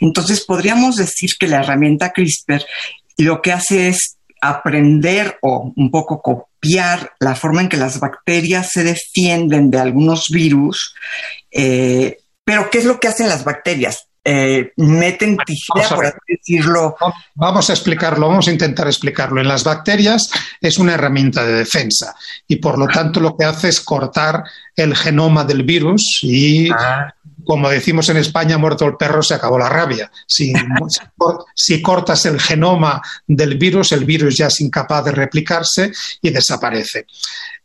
Entonces, 0.00 0.44
podríamos 0.44 0.96
decir 0.96 1.30
que 1.38 1.48
la 1.48 1.60
herramienta 1.60 2.12
CRISPR 2.12 2.64
lo 3.18 3.42
que 3.42 3.52
hace 3.52 3.88
es 3.88 4.18
aprender 4.40 5.38
o 5.42 5.72
un 5.76 5.90
poco 5.90 6.22
copiar 6.22 7.12
la 7.18 7.34
forma 7.34 7.60
en 7.60 7.68
que 7.68 7.76
las 7.76 8.00
bacterias 8.00 8.70
se 8.72 8.84
defienden 8.84 9.70
de 9.70 9.78
algunos 9.78 10.28
virus. 10.30 10.94
Eh, 11.50 12.18
pero, 12.44 12.70
¿qué 12.70 12.78
es 12.78 12.84
lo 12.84 12.98
que 12.98 13.08
hacen 13.08 13.28
las 13.28 13.44
bacterias? 13.44 14.06
Eh, 14.24 14.72
meten 14.76 15.38
tijera, 15.38 15.88
por 15.88 16.06
así 16.06 16.18
decirlo. 16.28 16.96
Vamos 17.34 17.70
a 17.70 17.72
explicarlo, 17.72 18.28
vamos 18.28 18.46
a 18.48 18.52
intentar 18.52 18.86
explicarlo. 18.86 19.40
En 19.40 19.48
las 19.48 19.64
bacterias 19.64 20.30
es 20.60 20.78
una 20.78 20.94
herramienta 20.94 21.44
de 21.44 21.54
defensa 21.54 22.14
y 22.46 22.56
por 22.56 22.78
lo 22.78 22.86
tanto 22.86 23.20
lo 23.20 23.36
que 23.36 23.44
hace 23.44 23.68
es 23.68 23.80
cortar 23.80 24.44
el 24.76 24.94
genoma 24.94 25.44
del 25.44 25.62
virus 25.62 26.20
y 26.22 26.70
ah 26.70 27.14
como 27.44 27.68
decimos 27.68 28.08
en 28.08 28.16
España, 28.18 28.58
muerto 28.58 28.84
el 28.84 28.96
perro, 28.96 29.22
se 29.22 29.34
acabó 29.34 29.58
la 29.58 29.68
rabia. 29.68 30.10
Si, 30.26 30.52
cortas 31.82 32.26
el 32.26 32.40
genoma 32.40 33.00
del 33.26 33.56
virus, 33.56 33.92
el 33.92 34.04
virus 34.04 34.36
ya 34.36 34.46
es 34.48 34.60
incapaz 34.60 35.04
de 35.04 35.12
replicarse 35.12 35.92
y 36.20 36.30
desaparece. 36.30 37.06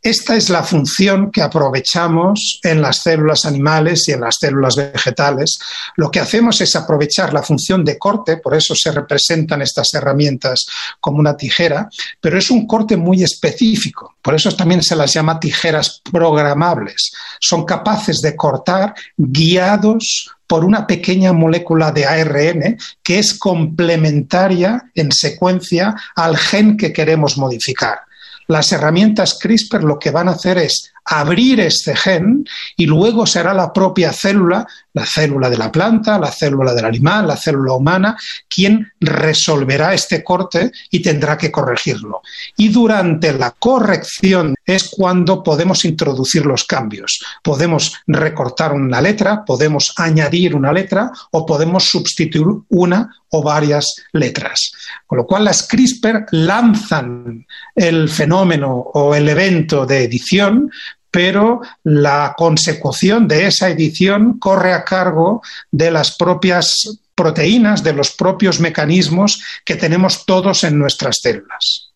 Esta 0.04 0.36
es 0.36 0.50
la 0.50 0.62
función 0.62 1.30
que 1.30 1.40
aprovechamos 1.40 2.60
en 2.62 2.82
las 2.82 2.98
células 2.98 3.46
animales 3.46 4.06
y 4.06 4.12
en 4.12 4.20
las 4.20 4.36
células 4.38 4.76
vegetales. 4.76 5.58
Lo 5.96 6.10
que 6.10 6.20
hacemos 6.20 6.60
es 6.60 6.76
aprovechar 6.76 7.32
la 7.32 7.42
función 7.42 7.82
de 7.86 7.96
corte, 7.96 8.36
por 8.36 8.54
eso 8.54 8.74
se 8.74 8.92
representan 8.92 9.62
estas 9.62 9.94
herramientas 9.94 10.66
como 11.00 11.20
una 11.20 11.38
tijera, 11.38 11.88
pero 12.20 12.36
es 12.36 12.50
un 12.50 12.66
corte 12.66 12.98
muy 12.98 13.22
específico. 13.22 14.16
Por 14.20 14.34
eso 14.34 14.54
también 14.54 14.82
se 14.82 14.94
las 14.94 15.10
llama 15.14 15.40
tijeras 15.40 16.02
programables. 16.12 17.10
Son 17.40 17.64
capaces 17.64 18.20
de 18.20 18.36
cortar 18.36 18.94
guiados 19.16 20.30
por 20.46 20.66
una 20.66 20.86
pequeña 20.86 21.32
molécula 21.32 21.92
de 21.92 22.04
ARN 22.04 22.76
que 23.02 23.20
es 23.20 23.38
complementaria 23.38 24.84
en 24.94 25.10
secuencia 25.12 25.94
al 26.14 26.36
gen 26.36 26.76
que 26.76 26.92
queremos 26.92 27.38
modificar. 27.38 28.00
Las 28.46 28.72
herramientas 28.72 29.38
CRISPR 29.40 29.84
lo 29.84 29.98
que 29.98 30.10
van 30.10 30.28
a 30.28 30.32
hacer 30.32 30.58
es 30.58 30.92
abrir 31.04 31.60
este 31.60 31.94
gen 31.94 32.44
y 32.76 32.86
luego 32.86 33.26
será 33.26 33.52
la 33.52 33.72
propia 33.72 34.12
célula, 34.12 34.66
la 34.92 35.04
célula 35.04 35.50
de 35.50 35.58
la 35.58 35.70
planta, 35.70 36.18
la 36.18 36.32
célula 36.32 36.72
del 36.72 36.84
animal, 36.84 37.26
la 37.26 37.36
célula 37.36 37.74
humana, 37.74 38.16
quien 38.48 38.90
resolverá 39.00 39.92
este 39.92 40.24
corte 40.24 40.70
y 40.90 41.00
tendrá 41.02 41.36
que 41.36 41.50
corregirlo. 41.50 42.22
Y 42.56 42.68
durante 42.68 43.32
la 43.32 43.50
corrección 43.50 44.54
es 44.64 44.88
cuando 44.88 45.42
podemos 45.42 45.84
introducir 45.84 46.46
los 46.46 46.64
cambios. 46.64 47.20
Podemos 47.42 47.94
recortar 48.06 48.72
una 48.72 49.00
letra, 49.00 49.44
podemos 49.44 49.92
añadir 49.96 50.54
una 50.54 50.72
letra 50.72 51.10
o 51.32 51.44
podemos 51.44 51.84
sustituir 51.84 52.46
una 52.68 53.10
o 53.30 53.42
varias 53.42 53.96
letras. 54.12 54.72
Con 55.06 55.18
lo 55.18 55.26
cual 55.26 55.44
las 55.44 55.66
CRISPR 55.66 56.26
lanzan 56.30 57.46
el 57.74 58.08
fenómeno 58.08 58.74
o 58.74 59.14
el 59.14 59.28
evento 59.28 59.86
de 59.86 60.04
edición, 60.04 60.70
pero 61.10 61.60
la 61.84 62.34
consecución 62.36 63.28
de 63.28 63.46
esa 63.46 63.68
edición 63.68 64.38
corre 64.38 64.72
a 64.72 64.84
cargo 64.84 65.42
de 65.70 65.90
las 65.90 66.16
propias 66.16 66.98
proteínas, 67.14 67.84
de 67.84 67.92
los 67.92 68.10
propios 68.10 68.58
mecanismos 68.58 69.40
que 69.64 69.76
tenemos 69.76 70.26
todos 70.26 70.64
en 70.64 70.76
nuestras 70.78 71.18
células. 71.22 71.92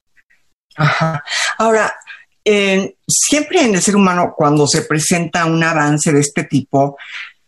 Ahora, 1.59 1.92
siempre 3.07 3.62
en 3.62 3.75
el 3.75 3.83
ser 3.83 3.97
humano, 3.97 4.33
cuando 4.37 4.66
se 4.68 4.83
presenta 4.83 5.45
un 5.45 5.62
avance 5.62 6.12
de 6.12 6.21
este 6.21 6.45
tipo, 6.45 6.97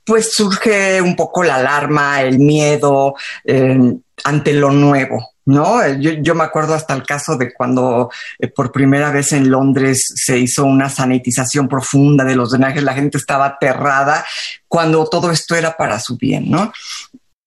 pues 0.04 0.32
surge 0.32 1.00
un 1.00 1.16
poco 1.16 1.42
la 1.42 1.56
alarma, 1.56 2.22
el 2.22 2.38
miedo 2.38 3.14
eh, 3.44 3.78
ante 4.24 4.52
lo 4.52 4.70
nuevo. 4.70 5.30
¿no? 5.46 5.80
Yo, 5.98 6.34
me 6.34 6.44
acuerdo 6.44 6.74
hasta 6.74 6.94
el 6.94 7.02
caso 7.02 7.36
de 7.36 7.52
cuando 7.52 8.10
eh, 8.38 8.48
por 8.48 8.70
primera 8.70 9.10
vez 9.10 9.32
en 9.32 9.50
Londres 9.50 10.02
se 10.14 10.38
hizo 10.38 10.64
una 10.64 10.88
sanitización 10.88 11.68
profunda 11.68 12.24
de 12.24 12.36
los 12.36 12.50
drenajes, 12.50 12.82
la 12.82 12.94
gente 12.94 13.18
estaba 13.18 13.46
aterrada 13.46 14.24
cuando 14.68 15.06
todo 15.06 15.30
esto 15.30 15.56
era 15.56 15.76
para 15.76 15.98
su 15.98 16.16
bien, 16.16 16.50
¿no? 16.50 16.72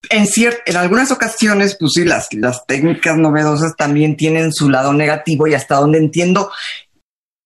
En, 0.09 0.27
en 0.65 0.75
algunas 0.75 1.11
ocasiones, 1.11 1.77
pues 1.79 1.93
sí, 1.95 2.03
las, 2.03 2.27
las 2.33 2.65
técnicas 2.65 3.17
novedosas 3.17 3.75
también 3.77 4.17
tienen 4.17 4.51
su 4.51 4.69
lado 4.69 4.91
negativo 4.93 5.47
y 5.47 5.53
hasta 5.53 5.75
donde 5.75 5.97
entiendo, 5.97 6.51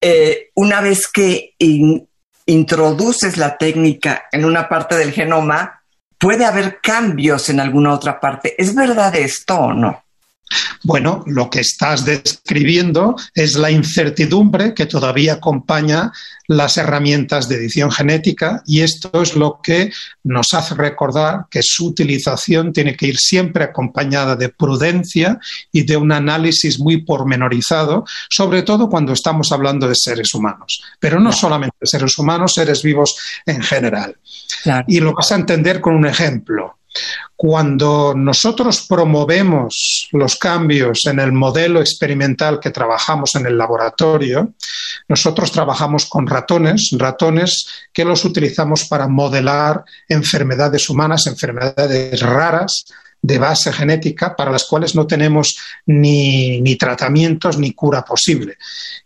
eh, 0.02 0.50
una 0.56 0.82
vez 0.82 1.08
que 1.08 1.54
introduces 2.48 3.38
la 3.38 3.58
técnica 3.58 4.24
en 4.32 4.46
una 4.46 4.68
parte 4.68 4.96
del 4.96 5.12
genoma, 5.12 5.84
puede 6.18 6.46
haber 6.46 6.80
cambios 6.82 7.50
en 7.50 7.60
alguna 7.60 7.94
otra 7.94 8.20
parte. 8.20 8.56
¿Es 8.58 8.74
verdad 8.74 9.16
esto 9.16 9.56
o 9.56 9.74
no? 9.74 10.04
Bueno, 10.84 11.24
lo 11.27 11.50
que 11.50 11.60
estás 11.60 12.06
describiendo 12.06 13.16
es 13.34 13.56
la 13.56 13.72
incertidumbre 13.72 14.74
que 14.74 14.86
todavía 14.86 15.34
acompaña 15.34 16.12
las 16.48 16.77
herramientas 16.77 17.50
de 17.50 17.56
edición 17.56 17.92
genética 17.92 18.63
y 18.66 18.82
esto 18.82 19.22
es 19.22 19.36
lo 19.36 19.60
que 19.62 19.92
nos 20.24 20.54
hace 20.54 20.75
recordar 20.75 21.46
que 21.51 21.62
su 21.62 21.88
utilización 21.88 22.72
tiene 22.72 22.96
que 22.96 23.08
ir 23.08 23.18
siempre 23.18 23.66
acompañada 23.66 24.36
de 24.36 24.50
prudencia 24.50 25.39
y 25.72 25.84
de 25.84 25.98
un 25.98 26.12
análisis 26.12 26.80
muy 26.80 27.01
pormenorizado, 27.04 28.06
sobre 28.30 28.63
todo 28.63 28.89
cuando 28.89 29.13
estamos 29.13 29.51
hablando 29.51 29.88
de 29.88 29.96
seres 29.96 30.34
humanos, 30.34 30.82
pero 31.00 31.20
no 31.20 31.34
solamente 31.34 31.75
de 31.82 31.88
seres 31.88 32.18
humanos, 32.18 32.54
seres 32.54 32.82
vivos 32.82 33.18
en 33.46 33.62
general. 33.62 34.16
Y 34.88 35.00
lo 35.01 35.13
vas 35.13 35.32
a 35.32 35.36
entender 35.36 35.82
con 35.82 35.96
un 35.96 36.06
ejemplo. 36.06 36.77
Cuando 37.39 38.15
nosotros 38.15 38.88
promovemos 38.89 40.10
los 40.12 40.38
cambios 40.38 41.06
en 41.06 41.20
el 41.20 41.32
modelo 41.32 41.79
experimental 41.79 42.60
que 42.60 42.72
trabajamos 42.72 43.36
en 43.36 43.46
el 43.46 43.56
laboratorio, 43.56 44.53
nosotros 45.08 45.51
trabajamos 45.51 46.08
con 46.08 46.25
ratones, 46.25 46.89
ratones 46.98 47.67
que 47.94 48.06
los 48.06 48.25
utilizamos 48.25 48.86
para 48.86 49.08
modelar 49.08 49.86
enfermedades 50.10 50.89
humanas, 50.89 51.27
enfermedades 51.27 52.20
raras, 52.22 52.86
de 53.22 53.38
base 53.38 53.74
genética 53.74 54.36
para 54.36 54.51
las 54.51 54.65
cuales 54.65 54.96
no 54.96 55.06
tenemos 55.06 55.58
ni, 55.86 56.62
ni 56.62 56.75
tratamientos 56.75 57.58
ni 57.58 57.74
cura 57.74 58.03
posible. 58.03 58.58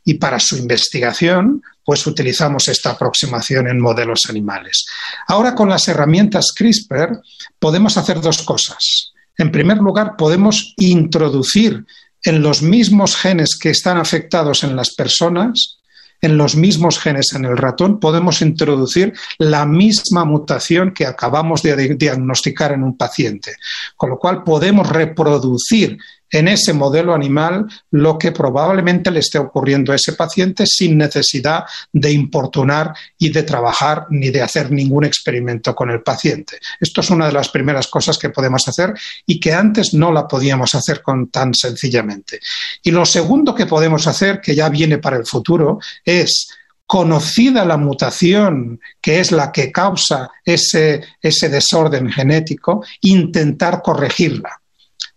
Y 0.03 0.15
para 0.15 0.39
su 0.39 0.57
investigación, 0.57 1.61
pues 1.83 2.05
utilizamos 2.07 2.67
esta 2.67 2.91
aproximación 2.91 3.67
en 3.67 3.79
modelos 3.79 4.21
animales. 4.29 4.85
Ahora 5.27 5.55
con 5.55 5.69
las 5.69 5.87
herramientas 5.87 6.53
CRISPR 6.55 7.21
podemos 7.59 7.97
hacer 7.97 8.21
dos 8.21 8.41
cosas. 8.43 9.13
En 9.37 9.51
primer 9.51 9.77
lugar, 9.77 10.15
podemos 10.17 10.73
introducir 10.77 11.85
en 12.23 12.41
los 12.41 12.61
mismos 12.61 13.15
genes 13.15 13.57
que 13.59 13.71
están 13.71 13.97
afectados 13.97 14.63
en 14.63 14.75
las 14.75 14.93
personas, 14.93 15.79
en 16.21 16.37
los 16.37 16.55
mismos 16.55 16.99
genes 16.99 17.33
en 17.33 17.45
el 17.45 17.57
ratón, 17.57 17.99
podemos 17.99 18.41
introducir 18.43 19.13
la 19.39 19.65
misma 19.65 20.23
mutación 20.23 20.93
que 20.93 21.07
acabamos 21.07 21.63
de 21.63 21.95
diagnosticar 21.95 22.73
en 22.73 22.83
un 22.83 22.95
paciente. 22.95 23.55
Con 23.95 24.11
lo 24.11 24.19
cual 24.19 24.43
podemos 24.43 24.87
reproducir 24.87 25.97
en 26.31 26.47
ese 26.47 26.73
modelo 26.73 27.13
animal 27.13 27.67
lo 27.91 28.17
que 28.17 28.31
probablemente 28.31 29.11
le 29.11 29.19
esté 29.19 29.37
ocurriendo 29.37 29.91
a 29.91 29.95
ese 29.95 30.13
paciente 30.13 30.65
sin 30.65 30.97
necesidad 30.97 31.65
de 31.91 32.11
importunar 32.11 32.93
y 33.17 33.29
de 33.29 33.43
trabajar 33.43 34.07
ni 34.09 34.29
de 34.29 34.41
hacer 34.41 34.71
ningún 34.71 35.03
experimento 35.03 35.75
con 35.75 35.91
el 35.91 36.01
paciente. 36.01 36.57
Esto 36.79 37.01
es 37.01 37.09
una 37.09 37.27
de 37.27 37.33
las 37.33 37.49
primeras 37.49 37.87
cosas 37.87 38.17
que 38.17 38.29
podemos 38.29 38.67
hacer 38.67 38.93
y 39.25 39.39
que 39.39 39.53
antes 39.53 39.93
no 39.93 40.11
la 40.11 40.27
podíamos 40.27 40.73
hacer 40.73 41.01
con 41.01 41.29
tan 41.29 41.53
sencillamente. 41.53 42.39
Y 42.83 42.91
lo 42.91 43.05
segundo 43.05 43.53
que 43.53 43.65
podemos 43.65 44.07
hacer, 44.07 44.39
que 44.41 44.55
ya 44.55 44.69
viene 44.69 44.97
para 44.97 45.17
el 45.17 45.25
futuro, 45.25 45.79
es 46.05 46.47
conocida 46.85 47.63
la 47.63 47.77
mutación 47.77 48.79
que 49.01 49.21
es 49.21 49.31
la 49.31 49.51
que 49.51 49.71
causa 49.71 50.29
ese, 50.43 51.01
ese 51.21 51.47
desorden 51.47 52.11
genético, 52.11 52.83
intentar 53.01 53.81
corregirla. 53.81 54.60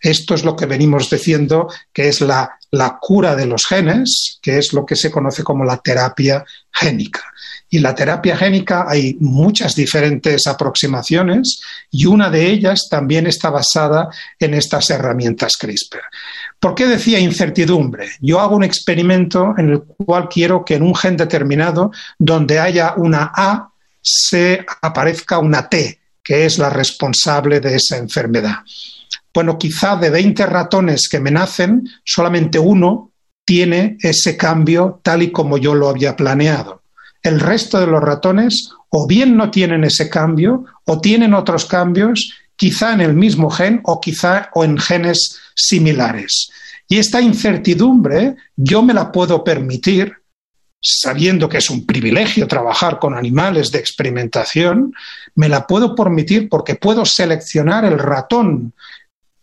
Esto 0.00 0.34
es 0.34 0.44
lo 0.44 0.54
que 0.54 0.66
venimos 0.66 1.08
diciendo 1.08 1.68
que 1.92 2.08
es 2.08 2.20
la, 2.20 2.58
la 2.70 2.98
cura 3.00 3.34
de 3.34 3.46
los 3.46 3.64
genes, 3.66 4.38
que 4.42 4.58
es 4.58 4.72
lo 4.72 4.84
que 4.84 4.96
se 4.96 5.10
conoce 5.10 5.42
como 5.42 5.64
la 5.64 5.78
terapia 5.78 6.44
génica. 6.70 7.22
Y 7.70 7.78
la 7.78 7.94
terapia 7.94 8.36
génica 8.36 8.84
hay 8.88 9.16
muchas 9.20 9.74
diferentes 9.74 10.46
aproximaciones 10.46 11.60
y 11.90 12.04
una 12.06 12.30
de 12.30 12.46
ellas 12.46 12.86
también 12.90 13.26
está 13.26 13.50
basada 13.50 14.08
en 14.38 14.54
estas 14.54 14.90
herramientas 14.90 15.56
CRISPR. 15.56 16.02
¿Por 16.60 16.74
qué 16.74 16.86
decía 16.86 17.18
incertidumbre? 17.18 18.10
Yo 18.20 18.40
hago 18.40 18.56
un 18.56 18.64
experimento 18.64 19.54
en 19.56 19.70
el 19.70 19.82
cual 19.82 20.28
quiero 20.28 20.64
que 20.64 20.74
en 20.74 20.82
un 20.82 20.94
gen 20.94 21.16
determinado, 21.16 21.90
donde 22.18 22.58
haya 22.58 22.94
una 22.96 23.32
A, 23.34 23.70
se 24.00 24.64
aparezca 24.82 25.38
una 25.38 25.68
T, 25.68 25.98
que 26.22 26.44
es 26.44 26.58
la 26.58 26.70
responsable 26.70 27.60
de 27.60 27.76
esa 27.76 27.96
enfermedad 27.96 28.58
bueno, 29.34 29.58
quizá 29.58 29.96
de 29.96 30.10
20 30.10 30.46
ratones 30.46 31.08
que 31.10 31.18
me 31.18 31.32
nacen, 31.32 31.88
solamente 32.04 32.58
uno 32.58 33.10
tiene 33.44 33.98
ese 34.00 34.36
cambio 34.36 35.00
tal 35.02 35.22
y 35.22 35.32
como 35.32 35.58
yo 35.58 35.74
lo 35.74 35.88
había 35.88 36.14
planeado. 36.14 36.82
El 37.20 37.40
resto 37.40 37.80
de 37.80 37.86
los 37.86 38.00
ratones 38.00 38.70
o 38.90 39.06
bien 39.08 39.36
no 39.36 39.50
tienen 39.50 39.82
ese 39.82 40.08
cambio 40.08 40.64
o 40.84 41.00
tienen 41.00 41.34
otros 41.34 41.66
cambios, 41.66 42.32
quizá 42.54 42.92
en 42.92 43.00
el 43.00 43.14
mismo 43.14 43.50
gen 43.50 43.80
o 43.84 44.00
quizá 44.00 44.50
o 44.54 44.64
en 44.64 44.78
genes 44.78 45.40
similares. 45.56 46.50
Y 46.88 46.98
esta 46.98 47.20
incertidumbre 47.20 48.36
yo 48.56 48.82
me 48.82 48.94
la 48.94 49.10
puedo 49.10 49.42
permitir 49.42 50.12
sabiendo 50.86 51.48
que 51.48 51.56
es 51.58 51.70
un 51.70 51.86
privilegio 51.86 52.46
trabajar 52.46 52.98
con 52.98 53.14
animales 53.14 53.70
de 53.72 53.78
experimentación, 53.78 54.92
me 55.34 55.48
la 55.48 55.66
puedo 55.66 55.94
permitir 55.94 56.50
porque 56.50 56.74
puedo 56.74 57.06
seleccionar 57.06 57.86
el 57.86 57.98
ratón 57.98 58.74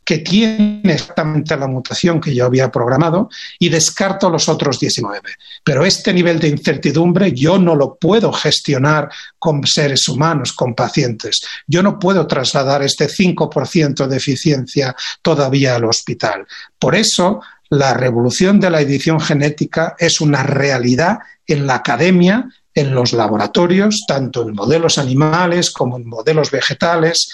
que 0.03 0.19
tiene 0.19 0.81
exactamente 0.93 1.55
la 1.55 1.67
mutación 1.67 2.19
que 2.19 2.33
yo 2.33 2.45
había 2.45 2.71
programado 2.71 3.29
y 3.59 3.69
descarto 3.69 4.29
los 4.29 4.49
otros 4.49 4.79
19. 4.79 5.21
Pero 5.63 5.85
este 5.85 6.13
nivel 6.13 6.39
de 6.39 6.49
incertidumbre 6.49 7.31
yo 7.33 7.59
no 7.59 7.75
lo 7.75 7.95
puedo 7.95 8.31
gestionar 8.33 9.09
con 9.37 9.65
seres 9.65 10.07
humanos, 10.07 10.53
con 10.53 10.73
pacientes. 10.73 11.41
Yo 11.67 11.83
no 11.83 11.99
puedo 11.99 12.25
trasladar 12.25 12.81
este 12.83 13.07
5% 13.07 14.07
de 14.07 14.17
eficiencia 14.17 14.95
todavía 15.21 15.75
al 15.75 15.85
hospital. 15.85 16.47
Por 16.79 16.95
eso, 16.95 17.41
la 17.69 17.93
revolución 17.93 18.59
de 18.59 18.69
la 18.69 18.81
edición 18.81 19.19
genética 19.19 19.95
es 19.97 20.19
una 20.19 20.43
realidad 20.43 21.19
en 21.47 21.67
la 21.67 21.75
academia, 21.75 22.49
en 22.73 22.93
los 22.93 23.13
laboratorios, 23.13 24.03
tanto 24.07 24.41
en 24.41 24.55
modelos 24.55 24.97
animales 24.97 25.71
como 25.71 25.97
en 25.97 26.07
modelos 26.07 26.51
vegetales, 26.51 27.29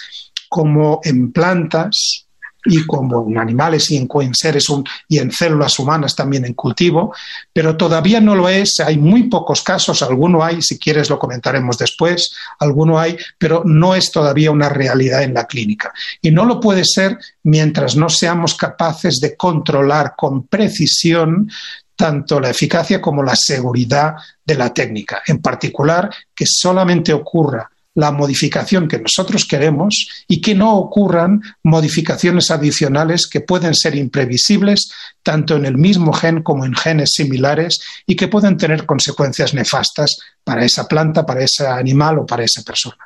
como 0.48 1.00
en 1.04 1.32
plantas, 1.32 2.27
y 2.68 2.86
como 2.86 3.26
en 3.28 3.38
animales 3.38 3.90
y 3.90 3.96
en, 3.96 4.08
seres 4.34 4.66
y 5.08 5.18
en 5.18 5.30
células 5.30 5.78
humanas 5.78 6.14
también 6.14 6.44
en 6.44 6.54
cultivo, 6.54 7.14
pero 7.52 7.76
todavía 7.76 8.20
no 8.20 8.34
lo 8.34 8.48
es. 8.48 8.80
Hay 8.80 8.98
muy 8.98 9.24
pocos 9.24 9.62
casos, 9.62 10.02
alguno 10.02 10.44
hay, 10.44 10.62
si 10.62 10.78
quieres 10.78 11.10
lo 11.10 11.18
comentaremos 11.18 11.78
después, 11.78 12.34
alguno 12.58 12.98
hay, 12.98 13.16
pero 13.38 13.62
no 13.64 13.94
es 13.94 14.12
todavía 14.12 14.50
una 14.50 14.68
realidad 14.68 15.22
en 15.22 15.34
la 15.34 15.46
clínica. 15.46 15.92
Y 16.20 16.30
no 16.30 16.44
lo 16.44 16.60
puede 16.60 16.84
ser 16.84 17.18
mientras 17.42 17.96
no 17.96 18.08
seamos 18.08 18.54
capaces 18.54 19.20
de 19.20 19.36
controlar 19.36 20.14
con 20.16 20.46
precisión 20.46 21.50
tanto 21.96 22.38
la 22.38 22.50
eficacia 22.50 23.00
como 23.00 23.24
la 23.24 23.34
seguridad 23.34 24.14
de 24.44 24.54
la 24.54 24.72
técnica. 24.72 25.22
En 25.26 25.42
particular, 25.42 26.08
que 26.32 26.44
solamente 26.46 27.12
ocurra 27.12 27.68
la 27.98 28.12
modificación 28.12 28.86
que 28.86 29.00
nosotros 29.00 29.44
queremos 29.44 30.24
y 30.28 30.40
que 30.40 30.54
no 30.54 30.76
ocurran 30.76 31.42
modificaciones 31.64 32.52
adicionales 32.52 33.26
que 33.26 33.40
pueden 33.40 33.74
ser 33.74 33.96
imprevisibles 33.96 34.92
tanto 35.20 35.56
en 35.56 35.66
el 35.66 35.76
mismo 35.76 36.12
gen 36.12 36.44
como 36.44 36.64
en 36.64 36.76
genes 36.76 37.10
similares 37.14 37.80
y 38.06 38.14
que 38.14 38.28
pueden 38.28 38.56
tener 38.56 38.86
consecuencias 38.86 39.52
nefastas 39.52 40.16
para 40.44 40.64
esa 40.64 40.86
planta, 40.86 41.26
para 41.26 41.42
ese 41.42 41.66
animal 41.66 42.20
o 42.20 42.26
para 42.26 42.44
esa 42.44 42.62
persona. 42.62 43.04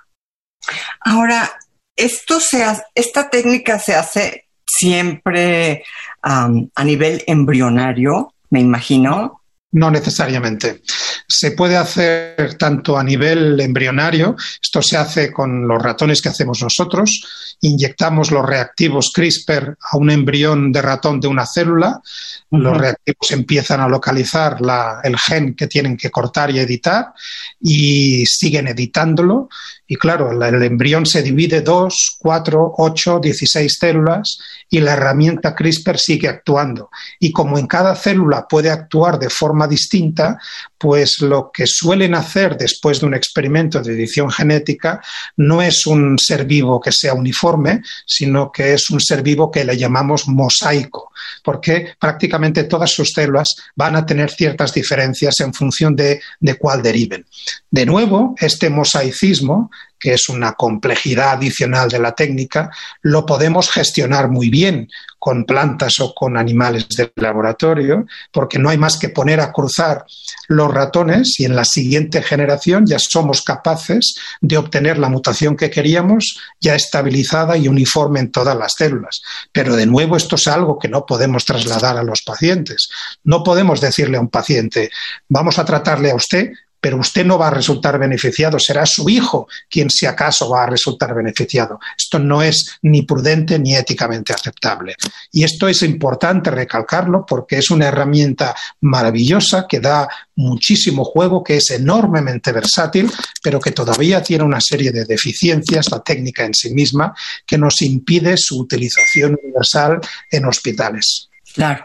Ahora, 1.00 1.50
esto 1.96 2.38
se 2.38 2.62
esta 2.94 3.30
técnica 3.30 3.78
se 3.78 3.94
hace 3.94 4.44
siempre 4.66 5.84
a 6.22 6.84
nivel 6.84 7.24
embrionario, 7.26 8.34
me 8.50 8.60
imagino. 8.60 9.41
No 9.72 9.90
necesariamente. 9.90 10.82
Se 11.26 11.52
puede 11.52 11.76
hacer 11.76 12.56
tanto 12.58 12.98
a 12.98 13.02
nivel 13.02 13.58
embrionario, 13.58 14.36
esto 14.62 14.82
se 14.82 14.98
hace 14.98 15.32
con 15.32 15.66
los 15.66 15.82
ratones 15.82 16.20
que 16.20 16.28
hacemos 16.28 16.62
nosotros, 16.62 17.56
inyectamos 17.62 18.30
los 18.30 18.44
reactivos 18.44 19.12
CRISPR 19.14 19.78
a 19.80 19.96
un 19.96 20.10
embrión 20.10 20.72
de 20.72 20.82
ratón 20.82 21.20
de 21.20 21.28
una 21.28 21.46
célula, 21.46 22.02
los 22.50 22.76
reactivos 22.76 23.30
empiezan 23.30 23.80
a 23.80 23.88
localizar 23.88 24.58
el 25.04 25.18
gen 25.18 25.54
que 25.54 25.68
tienen 25.68 25.96
que 25.96 26.10
cortar 26.10 26.50
y 26.50 26.58
editar 26.58 27.14
y 27.58 28.26
siguen 28.26 28.68
editándolo 28.68 29.48
y 29.92 29.96
claro, 29.96 30.32
el 30.32 30.62
embrión 30.62 31.04
se 31.04 31.22
divide 31.22 31.60
dos, 31.60 32.16
cuatro, 32.18 32.72
ocho, 32.78 33.20
dieciséis 33.20 33.76
células 33.78 34.38
y 34.70 34.80
la 34.80 34.94
herramienta 34.94 35.54
CRISPR 35.54 35.98
sigue 35.98 36.28
actuando. 36.28 36.88
Y 37.20 37.30
como 37.30 37.58
en 37.58 37.66
cada 37.66 37.94
célula 37.94 38.46
puede 38.48 38.70
actuar 38.70 39.18
de 39.18 39.28
forma 39.28 39.68
distinta, 39.68 40.38
pues 40.82 41.20
lo 41.20 41.52
que 41.54 41.64
suelen 41.64 42.12
hacer 42.12 42.56
después 42.56 42.98
de 42.98 43.06
un 43.06 43.14
experimento 43.14 43.80
de 43.80 43.92
edición 43.92 44.32
genética 44.32 45.00
no 45.36 45.62
es 45.62 45.86
un 45.86 46.18
ser 46.18 46.44
vivo 46.44 46.80
que 46.80 46.90
sea 46.90 47.14
uniforme, 47.14 47.82
sino 48.04 48.50
que 48.50 48.74
es 48.74 48.90
un 48.90 49.00
ser 49.00 49.22
vivo 49.22 49.48
que 49.48 49.64
le 49.64 49.78
llamamos 49.78 50.26
mosaico, 50.26 51.12
porque 51.44 51.94
prácticamente 52.00 52.64
todas 52.64 52.90
sus 52.90 53.12
células 53.12 53.54
van 53.76 53.94
a 53.94 54.04
tener 54.04 54.28
ciertas 54.32 54.74
diferencias 54.74 55.38
en 55.38 55.54
función 55.54 55.94
de, 55.94 56.20
de 56.40 56.54
cuál 56.56 56.82
deriven. 56.82 57.24
De 57.70 57.86
nuevo, 57.86 58.34
este 58.40 58.68
mosaicismo 58.68 59.70
que 60.02 60.14
es 60.14 60.28
una 60.28 60.54
complejidad 60.54 61.34
adicional 61.34 61.88
de 61.88 62.00
la 62.00 62.12
técnica, 62.12 62.70
lo 63.02 63.24
podemos 63.24 63.70
gestionar 63.70 64.28
muy 64.28 64.50
bien 64.50 64.88
con 65.16 65.44
plantas 65.44 66.00
o 66.00 66.12
con 66.12 66.36
animales 66.36 66.88
del 66.88 67.12
laboratorio, 67.14 68.06
porque 68.32 68.58
no 68.58 68.68
hay 68.68 68.78
más 68.78 68.96
que 68.98 69.10
poner 69.10 69.38
a 69.38 69.52
cruzar 69.52 70.04
los 70.48 70.74
ratones 70.74 71.38
y 71.38 71.44
en 71.44 71.54
la 71.54 71.64
siguiente 71.64 72.20
generación 72.20 72.84
ya 72.84 72.98
somos 72.98 73.42
capaces 73.42 74.16
de 74.40 74.56
obtener 74.56 74.98
la 74.98 75.08
mutación 75.08 75.56
que 75.56 75.70
queríamos 75.70 76.40
ya 76.60 76.74
estabilizada 76.74 77.56
y 77.56 77.68
uniforme 77.68 78.18
en 78.18 78.32
todas 78.32 78.56
las 78.56 78.72
células. 78.76 79.22
Pero 79.52 79.76
de 79.76 79.86
nuevo 79.86 80.16
esto 80.16 80.34
es 80.34 80.48
algo 80.48 80.80
que 80.80 80.88
no 80.88 81.06
podemos 81.06 81.44
trasladar 81.44 81.96
a 81.96 82.02
los 82.02 82.22
pacientes. 82.22 82.88
No 83.22 83.44
podemos 83.44 83.80
decirle 83.80 84.16
a 84.16 84.20
un 84.20 84.28
paciente, 84.28 84.90
vamos 85.28 85.60
a 85.60 85.64
tratarle 85.64 86.10
a 86.10 86.16
usted 86.16 86.50
pero 86.82 86.98
usted 86.98 87.24
no 87.24 87.38
va 87.38 87.46
a 87.46 87.50
resultar 87.50 87.96
beneficiado, 87.96 88.58
será 88.58 88.84
su 88.84 89.08
hijo 89.08 89.46
quien 89.70 89.88
si 89.88 90.04
acaso 90.04 90.50
va 90.50 90.64
a 90.64 90.66
resultar 90.66 91.14
beneficiado. 91.14 91.78
Esto 91.96 92.18
no 92.18 92.42
es 92.42 92.76
ni 92.82 93.02
prudente 93.02 93.56
ni 93.60 93.76
éticamente 93.76 94.32
aceptable. 94.32 94.96
Y 95.30 95.44
esto 95.44 95.68
es 95.68 95.84
importante 95.84 96.50
recalcarlo 96.50 97.24
porque 97.24 97.58
es 97.58 97.70
una 97.70 97.86
herramienta 97.86 98.56
maravillosa 98.80 99.66
que 99.68 99.78
da 99.78 100.08
muchísimo 100.34 101.04
juego, 101.04 101.44
que 101.44 101.58
es 101.58 101.70
enormemente 101.70 102.50
versátil, 102.50 103.08
pero 103.40 103.60
que 103.60 103.70
todavía 103.70 104.20
tiene 104.20 104.42
una 104.42 104.60
serie 104.60 104.90
de 104.90 105.04
deficiencias, 105.04 105.88
la 105.88 106.02
técnica 106.02 106.44
en 106.44 106.52
sí 106.52 106.74
misma, 106.74 107.14
que 107.46 107.58
nos 107.58 107.80
impide 107.82 108.36
su 108.36 108.58
utilización 108.58 109.38
universal 109.40 110.00
en 110.32 110.46
hospitales. 110.46 111.28
Claro. 111.54 111.84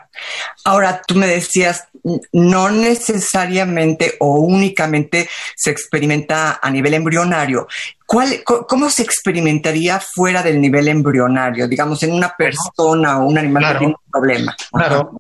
Ahora, 0.64 1.02
tú 1.06 1.16
me 1.16 1.28
decías, 1.28 1.84
no 2.34 2.70
necesariamente 2.70 4.16
o 4.20 4.40
únicamente 4.40 5.30
se 5.56 5.72
experimenta 5.72 6.60
a 6.62 6.70
nivel 6.70 6.94
embrionario. 6.94 7.68
¿Cuál, 8.06 8.42
¿Cómo 8.44 8.90
se 8.90 9.04
experimentaría 9.04 10.00
fuera 10.00 10.42
del 10.42 10.62
nivel 10.62 10.88
embrionario? 10.88 11.68
Digamos, 11.68 12.02
en 12.04 12.14
una 12.14 12.34
persona 12.38 13.20
o 13.20 13.28
un 13.28 13.38
animal 13.38 13.74
que 13.74 13.80
tiene 13.80 13.94
un 13.94 14.12
problema. 14.12 14.56
Claro 14.72 15.12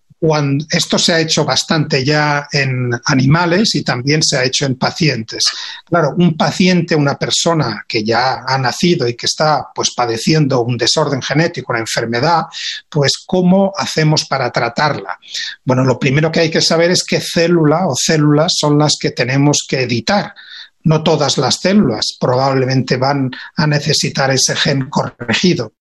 esto 0.71 0.97
se 0.97 1.13
ha 1.13 1.19
hecho 1.19 1.45
bastante 1.45 2.03
ya 2.03 2.47
en 2.51 2.89
animales 3.05 3.75
y 3.75 3.83
también 3.83 4.23
se 4.23 4.37
ha 4.37 4.43
hecho 4.43 4.65
en 4.65 4.75
pacientes. 4.75 5.43
Claro, 5.85 6.15
un 6.17 6.35
paciente, 6.35 6.95
una 6.95 7.17
persona 7.17 7.85
que 7.87 8.03
ya 8.03 8.43
ha 8.47 8.57
nacido 8.57 9.07
y 9.07 9.15
que 9.15 9.27
está 9.27 9.67
pues 9.73 9.91
padeciendo 9.93 10.61
un 10.61 10.77
desorden 10.77 11.21
genético, 11.21 11.71
una 11.71 11.81
enfermedad, 11.81 12.45
pues 12.89 13.13
¿cómo 13.25 13.71
hacemos 13.77 14.25
para 14.25 14.51
tratarla? 14.51 15.19
Bueno, 15.63 15.83
lo 15.83 15.99
primero 15.99 16.31
que 16.31 16.39
hay 16.39 16.49
que 16.49 16.61
saber 16.61 16.91
es 16.91 17.03
qué 17.03 17.21
célula 17.21 17.87
o 17.87 17.93
células 17.95 18.53
son 18.57 18.79
las 18.79 18.97
que 18.99 19.11
tenemos 19.11 19.65
que 19.67 19.81
editar 19.81 20.33
no 20.83 21.03
todas 21.03 21.37
las 21.37 21.59
células 21.59 22.17
probablemente 22.17 22.95
van 22.95 23.29
a 23.57 23.67
necesitar 23.67 24.31
ese 24.31 24.55
gen 24.55 24.89
corregido. 24.89 25.73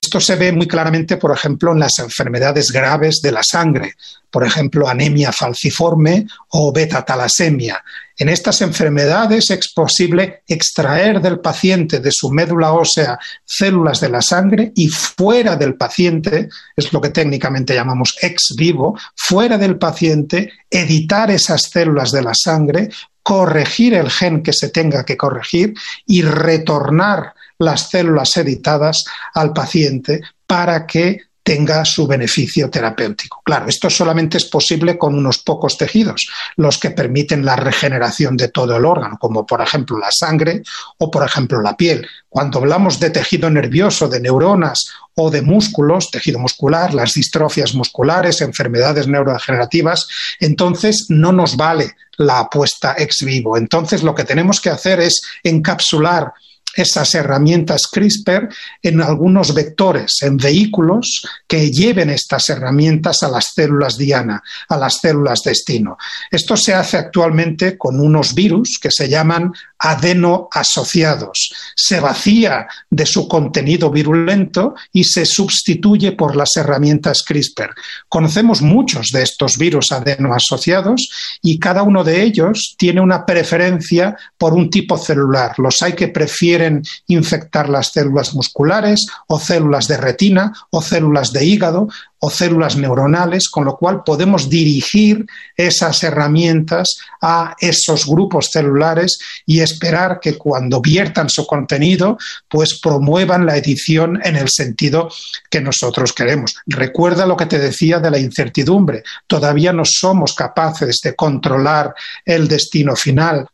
Esto 0.00 0.20
se 0.20 0.36
ve 0.36 0.52
muy 0.52 0.66
claramente, 0.66 1.16
por 1.16 1.32
ejemplo, 1.34 1.72
en 1.72 1.80
las 1.80 1.98
enfermedades 1.98 2.70
graves 2.70 3.20
de 3.22 3.32
la 3.32 3.42
sangre, 3.42 3.94
por 4.30 4.44
ejemplo, 4.44 4.88
anemia 4.88 5.32
falciforme 5.32 6.26
o 6.48 6.72
beta-talasemia. 6.72 7.82
En 8.16 8.28
estas 8.28 8.60
enfermedades 8.62 9.50
es 9.50 9.72
posible 9.72 10.42
extraer 10.46 11.20
del 11.20 11.40
paciente, 11.40 12.00
de 12.00 12.10
su 12.12 12.30
médula 12.30 12.72
ósea, 12.72 13.18
células 13.44 14.00
de 14.00 14.10
la 14.10 14.22
sangre 14.22 14.72
y 14.74 14.88
fuera 14.88 15.56
del 15.56 15.74
paciente, 15.74 16.48
es 16.76 16.92
lo 16.92 17.00
que 17.00 17.10
técnicamente 17.10 17.74
llamamos 17.74 18.16
ex 18.20 18.54
vivo, 18.56 18.98
fuera 19.16 19.58
del 19.58 19.78
paciente, 19.78 20.52
editar 20.70 21.30
esas 21.30 21.62
células 21.62 22.10
de 22.12 22.22
la 22.22 22.34
sangre, 22.34 22.90
corregir 23.22 23.94
el 23.94 24.10
gen 24.10 24.42
que 24.42 24.52
se 24.52 24.68
tenga 24.68 25.04
que 25.04 25.16
corregir 25.16 25.74
y 26.06 26.22
retornar 26.22 27.34
las 27.62 27.90
células 27.90 28.36
editadas 28.36 29.04
al 29.34 29.52
paciente 29.52 30.20
para 30.46 30.86
que 30.86 31.20
tenga 31.42 31.84
su 31.84 32.06
beneficio 32.06 32.70
terapéutico. 32.70 33.40
Claro, 33.44 33.66
esto 33.68 33.90
solamente 33.90 34.36
es 34.36 34.44
posible 34.44 34.96
con 34.96 35.14
unos 35.14 35.38
pocos 35.38 35.76
tejidos, 35.76 36.28
los 36.56 36.78
que 36.78 36.90
permiten 36.90 37.44
la 37.44 37.56
regeneración 37.56 38.36
de 38.36 38.48
todo 38.48 38.76
el 38.76 38.84
órgano, 38.84 39.18
como 39.18 39.44
por 39.44 39.60
ejemplo 39.60 39.98
la 39.98 40.10
sangre 40.10 40.62
o 40.98 41.10
por 41.10 41.24
ejemplo 41.24 41.60
la 41.60 41.76
piel. 41.76 42.06
Cuando 42.28 42.58
hablamos 42.58 43.00
de 43.00 43.10
tejido 43.10 43.50
nervioso, 43.50 44.08
de 44.08 44.20
neuronas 44.20 44.92
o 45.14 45.30
de 45.30 45.42
músculos, 45.42 46.10
tejido 46.10 46.38
muscular, 46.38 46.94
las 46.94 47.14
distrofias 47.14 47.74
musculares, 47.74 48.40
enfermedades 48.40 49.08
neurodegenerativas, 49.08 50.06
entonces 50.38 51.06
no 51.08 51.32
nos 51.32 51.56
vale 51.56 51.96
la 52.18 52.38
apuesta 52.38 52.94
ex 52.96 53.24
vivo. 53.24 53.56
Entonces 53.56 54.02
lo 54.02 54.14
que 54.14 54.24
tenemos 54.24 54.60
que 54.60 54.70
hacer 54.70 55.00
es 55.00 55.22
encapsular 55.42 56.32
esas 56.74 57.14
herramientas 57.14 57.86
CRISPR 57.90 58.48
en 58.82 59.00
algunos 59.00 59.54
vectores, 59.54 60.22
en 60.22 60.36
vehículos 60.36 61.26
que 61.46 61.70
lleven 61.70 62.10
estas 62.10 62.48
herramientas 62.48 63.22
a 63.22 63.28
las 63.28 63.52
células 63.54 63.96
diana, 63.96 64.42
a 64.68 64.76
las 64.76 64.98
células 64.98 65.42
destino. 65.44 65.96
Esto 66.30 66.56
se 66.56 66.74
hace 66.74 66.96
actualmente 66.96 67.76
con 67.76 68.00
unos 68.00 68.34
virus 68.34 68.78
que 68.80 68.90
se 68.90 69.08
llaman 69.08 69.52
adenoasociados. 69.78 71.52
Se 71.74 72.00
vacía 72.00 72.68
de 72.88 73.04
su 73.04 73.26
contenido 73.26 73.90
virulento 73.90 74.74
y 74.92 75.04
se 75.04 75.26
sustituye 75.26 76.12
por 76.12 76.36
las 76.36 76.56
herramientas 76.56 77.22
CRISPR. 77.26 77.70
Conocemos 78.08 78.62
muchos 78.62 79.08
de 79.08 79.22
estos 79.22 79.58
virus 79.58 79.90
adenoasociados 79.90 81.10
y 81.42 81.58
cada 81.58 81.82
uno 81.82 82.04
de 82.04 82.22
ellos 82.22 82.76
tiene 82.78 83.00
una 83.00 83.26
preferencia 83.26 84.16
por 84.38 84.54
un 84.54 84.70
tipo 84.70 84.96
celular. 84.96 85.54
Los 85.58 85.82
hay 85.82 85.94
que 85.94 86.08
prefieren 86.08 86.61
infectar 87.06 87.68
las 87.68 87.88
células 87.88 88.34
musculares 88.34 89.06
o 89.28 89.38
células 89.38 89.88
de 89.88 89.96
retina 89.96 90.52
o 90.70 90.82
células 90.82 91.32
de 91.32 91.44
hígado 91.44 91.88
o 92.24 92.30
células 92.30 92.76
neuronales, 92.76 93.48
con 93.48 93.64
lo 93.64 93.76
cual 93.76 94.04
podemos 94.04 94.48
dirigir 94.48 95.26
esas 95.56 96.04
herramientas 96.04 96.98
a 97.20 97.56
esos 97.58 98.06
grupos 98.06 98.50
celulares 98.52 99.18
y 99.44 99.58
esperar 99.58 100.20
que 100.20 100.38
cuando 100.38 100.80
viertan 100.80 101.28
su 101.28 101.44
contenido, 101.46 102.16
pues 102.48 102.78
promuevan 102.80 103.44
la 103.44 103.56
edición 103.56 104.20
en 104.22 104.36
el 104.36 104.48
sentido 104.48 105.08
que 105.50 105.60
nosotros 105.60 106.12
queremos. 106.12 106.54
Recuerda 106.66 107.26
lo 107.26 107.36
que 107.36 107.46
te 107.46 107.58
decía 107.58 107.98
de 107.98 108.12
la 108.12 108.18
incertidumbre. 108.20 109.02
Todavía 109.26 109.72
no 109.72 109.82
somos 109.84 110.34
capaces 110.34 111.00
de 111.02 111.16
controlar 111.16 111.92
el 112.24 112.46
destino 112.46 112.94
final. 112.94 113.48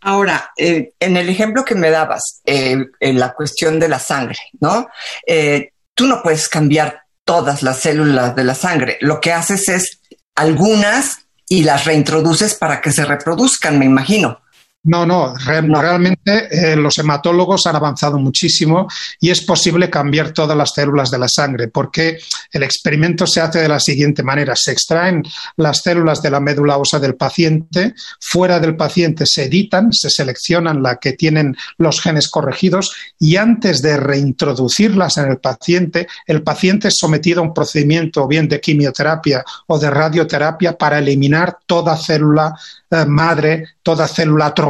Ahora, 0.00 0.52
eh, 0.56 0.92
en 1.00 1.16
el 1.16 1.28
ejemplo 1.28 1.64
que 1.64 1.74
me 1.74 1.90
dabas, 1.90 2.40
eh, 2.44 2.76
en 3.00 3.18
la 3.18 3.34
cuestión 3.34 3.80
de 3.80 3.88
la 3.88 3.98
sangre, 3.98 4.38
¿no? 4.60 4.88
Eh, 5.26 5.72
tú 5.94 6.06
no 6.06 6.22
puedes 6.22 6.48
cambiar 6.48 7.02
todas 7.24 7.62
las 7.62 7.80
células 7.80 8.34
de 8.36 8.44
la 8.44 8.54
sangre. 8.54 8.98
Lo 9.00 9.20
que 9.20 9.32
haces 9.32 9.68
es 9.68 10.00
algunas 10.34 11.26
y 11.48 11.62
las 11.64 11.84
reintroduces 11.84 12.54
para 12.54 12.80
que 12.80 12.92
se 12.92 13.04
reproduzcan, 13.04 13.78
me 13.78 13.86
imagino. 13.86 14.40
No, 14.84 15.04
no, 15.04 15.34
realmente 15.44 16.48
eh, 16.50 16.76
los 16.76 16.96
hematólogos 16.98 17.66
han 17.66 17.74
avanzado 17.74 18.16
muchísimo 18.16 18.86
y 19.20 19.28
es 19.30 19.40
posible 19.40 19.90
cambiar 19.90 20.30
todas 20.30 20.56
las 20.56 20.72
células 20.72 21.10
de 21.10 21.18
la 21.18 21.28
sangre 21.28 21.66
porque 21.66 22.18
el 22.52 22.62
experimento 22.62 23.26
se 23.26 23.40
hace 23.40 23.58
de 23.58 23.68
la 23.68 23.80
siguiente 23.80 24.22
manera. 24.22 24.54
Se 24.54 24.70
extraen 24.70 25.24
las 25.56 25.82
células 25.82 26.22
de 26.22 26.30
la 26.30 26.38
médula 26.38 26.78
ósea 26.78 27.00
del 27.00 27.16
paciente, 27.16 27.92
fuera 28.20 28.60
del 28.60 28.76
paciente 28.76 29.26
se 29.26 29.44
editan, 29.44 29.92
se 29.92 30.10
seleccionan 30.10 30.80
las 30.80 30.98
que 31.00 31.12
tienen 31.12 31.56
los 31.76 32.00
genes 32.00 32.28
corregidos 32.28 32.94
y 33.18 33.36
antes 33.36 33.82
de 33.82 33.96
reintroducirlas 33.96 35.18
en 35.18 35.28
el 35.28 35.38
paciente, 35.38 36.06
el 36.24 36.42
paciente 36.42 36.88
es 36.88 36.96
sometido 36.96 37.40
a 37.40 37.44
un 37.44 37.52
procedimiento 37.52 38.28
bien 38.28 38.48
de 38.48 38.60
quimioterapia 38.60 39.44
o 39.66 39.76
de 39.78 39.90
radioterapia 39.90 40.78
para 40.78 41.00
eliminar 41.00 41.58
toda 41.66 41.96
célula 41.96 42.54
eh, 42.90 43.04
madre, 43.04 43.64
toda 43.82 44.06
célula 44.06 44.54
troncal 44.54 44.67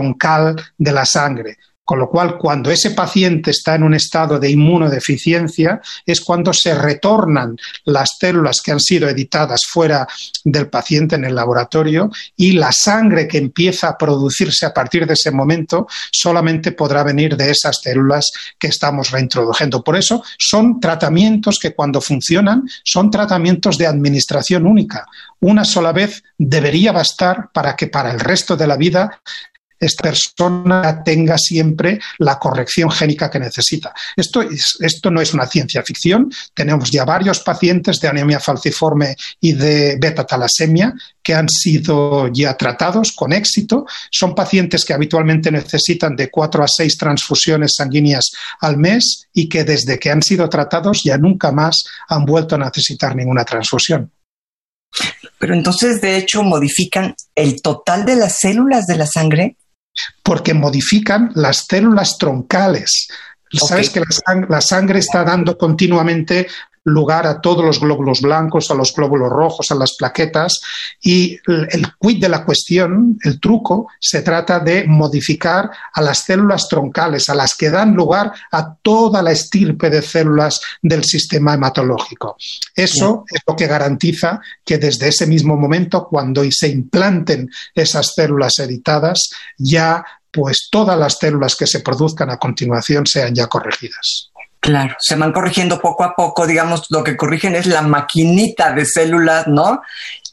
de 0.76 0.92
la 0.92 1.04
sangre. 1.04 1.56
Con 1.88 2.00
lo 2.00 2.11
cual, 2.11 2.37
cuando 2.37 2.70
ese 2.70 2.90
paciente 2.90 3.50
está 3.50 3.74
en 3.74 3.82
un 3.82 3.94
estado 3.94 4.38
de 4.38 4.50
inmunodeficiencia, 4.50 5.80
es 6.04 6.20
cuando 6.20 6.52
se 6.52 6.74
retornan 6.74 7.56
las 7.87 8.11
células 8.20 8.61
que 8.62 8.72
han 8.72 8.78
sido 8.78 9.08
editadas 9.08 9.62
fuera 9.66 10.06
del 10.44 10.68
paciente 10.68 11.16
en 11.16 11.24
el 11.24 11.34
laboratorio 11.34 12.11
y 12.37 12.52
la 12.52 12.72
sangre 12.72 13.26
que 13.26 13.38
empieza 13.38 13.88
a 13.88 13.96
producirse 13.96 14.66
a 14.66 14.74
partir 14.74 15.06
de 15.06 15.14
ese 15.14 15.30
momento 15.30 15.87
solamente 16.12 16.72
podrá 16.72 17.02
venir 17.02 17.38
de 17.38 17.50
esas 17.50 17.80
células 17.80 18.26
que 18.58 18.66
estamos 18.66 19.11
reintroduciendo. 19.11 19.82
Por 19.82 19.96
eso 19.96 20.22
son 20.37 20.80
tratamientos 20.80 21.58
que 21.58 21.74
cuando 21.74 22.02
funcionan 22.02 22.68
son 22.84 23.11
tratamientos 23.11 23.78
de 23.78 23.87
administración 23.87 24.66
única. 24.66 25.06
Una 25.40 25.64
sola 25.64 25.92
vez 25.92 26.22
debería 26.37 26.92
bastar 26.92 27.48
para 27.50 27.74
que 27.76 27.87
para 27.87 28.11
el 28.11 28.20
resto 28.20 28.58
de 28.58 28.66
la 28.66 28.76
vida 28.76 29.22
esta 29.78 30.02
persona 30.02 31.02
tenga 31.04 31.38
siempre 31.38 32.00
la 32.18 32.38
corrección 32.38 32.90
génica 32.90 33.30
que 33.30 33.38
necesita. 33.38 33.94
Esto, 34.16 34.42
esto 34.80 35.10
no 35.10 35.20
es 35.20 35.34
una 35.34 35.46
ciencia 35.46 35.82
ficción. 35.82 36.30
Tenemos 36.54 36.90
ya 36.90 37.04
varios 37.04 37.40
pacientes 37.40 38.00
de 38.00 38.08
anemia 38.08 38.40
falciforme 38.40 39.16
y 39.40 39.52
de 39.52 39.96
beta-talasemia 40.00 40.94
que 41.22 41.34
han 41.34 41.48
sido 41.48 42.28
ya 42.32 42.56
tratados 42.56 43.12
con 43.12 43.32
éxito. 43.32 43.86
Son 44.10 44.34
pacientes 44.34 44.84
que 44.84 44.94
habitualmente 44.94 45.50
necesitan 45.50 46.16
de 46.16 46.30
cuatro 46.30 46.64
a 46.64 46.68
seis 46.68 46.96
transfusiones 46.96 47.74
sanguíneas 47.76 48.30
al 48.60 48.78
mes 48.78 49.28
y 49.32 49.48
que 49.48 49.64
desde 49.64 49.98
que 49.98 50.10
han 50.10 50.22
sido 50.22 50.48
tratados 50.48 51.02
ya 51.04 51.18
nunca 51.18 51.52
más 51.52 51.84
han 52.08 52.24
vuelto 52.24 52.54
a 52.54 52.58
necesitar 52.58 53.14
ninguna 53.14 53.44
transfusión. 53.44 54.10
Pero 55.38 55.54
entonces, 55.54 56.00
de 56.00 56.16
hecho, 56.16 56.42
modifican 56.42 57.14
el 57.34 57.62
total 57.62 58.04
de 58.04 58.16
las 58.16 58.38
células 58.38 58.86
de 58.86 58.96
la 58.96 59.06
sangre 59.06 59.56
porque 60.22 60.54
modifican 60.54 61.30
las 61.34 61.66
células 61.66 62.18
troncales. 62.18 63.08
Sabes 63.50 63.90
que 63.90 64.02
la 64.48 64.61
sangre, 64.61 64.98
está 64.98 65.24
dando 65.24 65.56
continuamente 65.56 66.48
lugar 66.84 67.26
a 67.26 67.40
todos 67.40 67.64
los 67.64 67.80
glóbulos 67.80 68.20
blancos, 68.20 68.70
a 68.70 68.74
los 68.74 68.94
glóbulos 68.94 69.30
rojos, 69.30 69.70
a 69.70 69.74
las 69.74 69.96
plaquetas 69.96 70.60
y 71.02 71.38
el 71.46 71.86
quid 71.98 72.20
de 72.20 72.28
la 72.28 72.44
cuestión, 72.44 73.18
el 73.22 73.40
truco, 73.40 73.88
se 74.00 74.22
trata 74.22 74.60
de 74.60 74.84
modificar 74.84 75.70
a 75.92 76.00
las 76.00 76.24
células 76.24 76.68
troncales, 76.68 77.28
a 77.28 77.34
las 77.34 77.54
que 77.54 77.70
dan 77.70 77.94
lugar 77.94 78.32
a 78.52 78.74
toda 78.74 79.22
la 79.22 79.32
estirpe 79.32 79.90
de 79.90 80.02
células 80.02 80.60
del 80.82 81.04
sistema 81.04 81.54
hematológico. 81.54 82.36
Eso 82.74 83.24
es 83.30 83.40
lo 83.46 83.56
que 83.56 83.66
garantiza 83.66 84.40
que 84.64 84.78
desde 84.78 85.08
ese 85.08 85.26
mismo 85.26 85.56
momento, 85.56 86.06
cuando 86.08 86.42
se 86.50 86.68
implanten 86.68 87.50
esas 87.74 88.14
células 88.14 88.58
editadas, 88.58 89.30
ya 89.56 90.04
pues 90.30 90.68
todas 90.70 90.98
las 90.98 91.18
células 91.18 91.56
que 91.56 91.66
se 91.66 91.80
produzcan 91.80 92.30
a 92.30 92.36
continuación 92.36 93.06
sean 93.06 93.34
ya 93.34 93.46
corregidas. 93.46 94.30
Claro, 94.68 94.96
se 94.98 95.16
van 95.16 95.33
corrigiendo 95.33 95.81
poco 95.81 96.04
a 96.04 96.14
poco, 96.14 96.46
digamos, 96.46 96.88
lo 96.90 97.02
que 97.02 97.16
corrigen 97.16 97.54
es 97.54 97.64
la 97.64 97.81
maquinita 97.81 98.70
de 98.74 98.85
células, 98.85 99.46
¿no? 99.46 99.81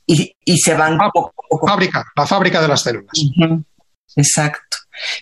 Y, 0.05 0.35
se 0.57 0.73
van 0.73 0.97
ah, 0.99 1.09
poco 1.09 1.29
a 1.29 1.47
poco. 1.47 1.67
Fábrica, 1.67 2.03
la 2.13 2.27
fábrica 2.27 2.61
de 2.61 2.67
las 2.67 2.81
células. 2.83 3.13
Exacto. 4.17 4.77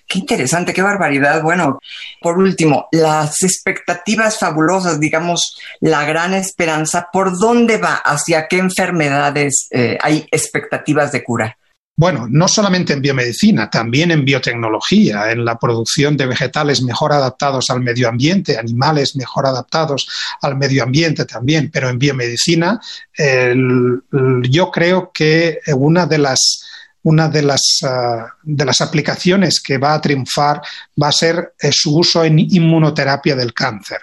Qué 0.07 0.17
interesante, 0.17 0.73
qué 0.73 0.81
barbaridad. 0.81 1.43
Bueno, 1.43 1.77
por 2.23 2.39
último, 2.39 2.87
las 2.91 3.43
expectativas 3.43 4.39
fabulosas, 4.39 4.99
digamos, 4.99 5.59
la 5.79 6.05
gran 6.05 6.33
esperanza, 6.33 7.07
¿por 7.13 7.37
dónde 7.37 7.77
va? 7.77 8.01
¿Hacia 8.03 8.47
qué 8.47 8.57
enfermedades 8.57 9.67
eh, 9.69 9.95
hay 10.01 10.27
expectativas 10.31 11.11
de 11.11 11.23
cura? 11.23 11.55
Bueno, 11.95 12.25
no 12.27 12.47
solamente 12.47 12.93
en 12.93 13.03
biomedicina, 13.03 13.69
también 13.69 14.09
en 14.09 14.25
biotecnología, 14.25 15.31
en 15.31 15.45
la 15.45 15.59
producción 15.59 16.17
de 16.17 16.25
vegetales 16.25 16.81
mejor 16.81 17.13
adaptados 17.13 17.69
al 17.69 17.81
medio 17.81 18.09
ambiente, 18.09 18.57
animales 18.57 19.15
mejor 19.15 19.45
adaptados 19.45 20.09
al 20.41 20.57
medio 20.57 20.81
ambiente 20.81 21.25
también, 21.25 21.69
pero 21.71 21.89
en 21.89 21.99
biomedicina 21.99 22.81
yo 23.15 24.71
creo 24.71 25.11
que 25.13 25.59
una 25.75 26.07
de 26.07 26.17
las 26.17 26.62
una 27.03 27.27
de 27.27 27.41
las, 27.41 27.61
ah, 27.83 28.27
de 28.43 28.65
las 28.65 28.81
aplicaciones 28.81 29.61
que 29.61 29.77
va 29.77 29.93
a 29.93 30.01
triunfar 30.01 30.61
va 31.01 31.09
a 31.09 31.11
ser 31.11 31.53
eh, 31.59 31.71
su 31.71 31.97
uso 31.97 32.23
en 32.23 32.39
inmunoterapia 32.39 33.35
del 33.35 33.53
cáncer. 33.53 33.99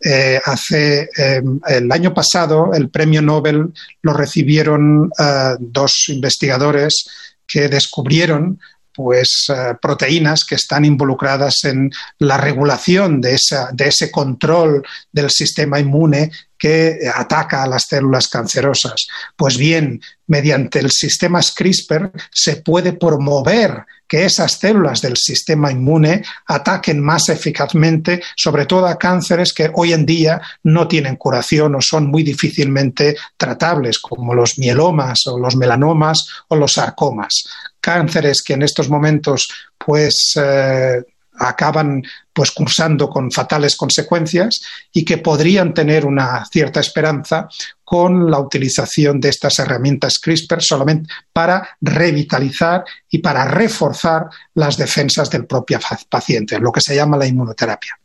Eh, 0.00 0.40
hace 0.44 1.08
em, 1.16 1.60
el 1.66 1.90
año 1.92 2.14
pasado 2.14 2.72
el 2.72 2.88
premio 2.88 3.20
Nobel 3.20 3.72
lo 4.02 4.12
recibieron 4.12 5.10
ah, 5.18 5.56
dos 5.58 6.08
investigadores 6.08 7.04
que 7.46 7.68
descubrieron 7.68 8.60
pues 8.94 9.46
eh, 9.48 9.74
proteínas 9.80 10.44
que 10.44 10.56
están 10.56 10.84
involucradas 10.84 11.64
en 11.64 11.90
la 12.18 12.36
regulación 12.36 13.20
de, 13.20 13.36
de 13.72 13.88
ese 13.88 14.10
control 14.10 14.84
del 15.12 15.30
sistema 15.30 15.78
inmune 15.80 16.30
que 16.60 17.10
ataca 17.12 17.62
a 17.62 17.66
las 17.66 17.84
células 17.88 18.28
cancerosas. 18.28 19.06
Pues 19.34 19.56
bien, 19.56 20.00
mediante 20.26 20.78
el 20.78 20.90
sistema 20.90 21.40
CRISPR 21.40 22.12
se 22.30 22.56
puede 22.56 22.92
promover 22.92 23.86
que 24.06 24.24
esas 24.24 24.58
células 24.58 25.00
del 25.00 25.16
sistema 25.16 25.70
inmune 25.70 26.22
ataquen 26.46 27.00
más 27.00 27.28
eficazmente, 27.28 28.20
sobre 28.36 28.66
todo 28.66 28.86
a 28.86 28.98
cánceres 28.98 29.52
que 29.52 29.70
hoy 29.72 29.92
en 29.92 30.04
día 30.04 30.40
no 30.64 30.86
tienen 30.86 31.16
curación 31.16 31.76
o 31.76 31.80
son 31.80 32.08
muy 32.08 32.24
difícilmente 32.24 33.16
tratables, 33.36 33.98
como 34.00 34.34
los 34.34 34.58
mielomas 34.58 35.26
o 35.28 35.38
los 35.38 35.56
melanomas 35.56 36.28
o 36.48 36.56
los 36.56 36.72
sarcomas. 36.72 37.44
Cánceres 37.80 38.42
que 38.42 38.54
en 38.54 38.62
estos 38.62 38.88
momentos 38.88 39.48
pues 39.78 40.34
eh, 40.36 41.02
acaban 41.40 42.02
pues 42.32 42.50
cursando 42.50 43.08
con 43.08 43.30
fatales 43.30 43.76
consecuencias 43.76 44.60
y 44.92 45.04
que 45.04 45.18
podrían 45.18 45.72
tener 45.74 46.04
una 46.04 46.44
cierta 46.44 46.80
esperanza 46.80 47.48
con 47.82 48.30
la 48.30 48.38
utilización 48.38 49.20
de 49.20 49.30
estas 49.30 49.58
herramientas 49.58 50.18
CRISPR 50.22 50.62
solamente 50.62 51.10
para 51.32 51.76
revitalizar 51.80 52.84
y 53.08 53.18
para 53.18 53.44
reforzar 53.44 54.26
las 54.54 54.76
defensas 54.76 55.30
del 55.30 55.46
propio 55.46 55.80
paciente, 56.08 56.58
lo 56.60 56.70
que 56.70 56.80
se 56.80 56.94
llama 56.94 57.16
la 57.16 57.26
inmunoterapia. 57.26 57.98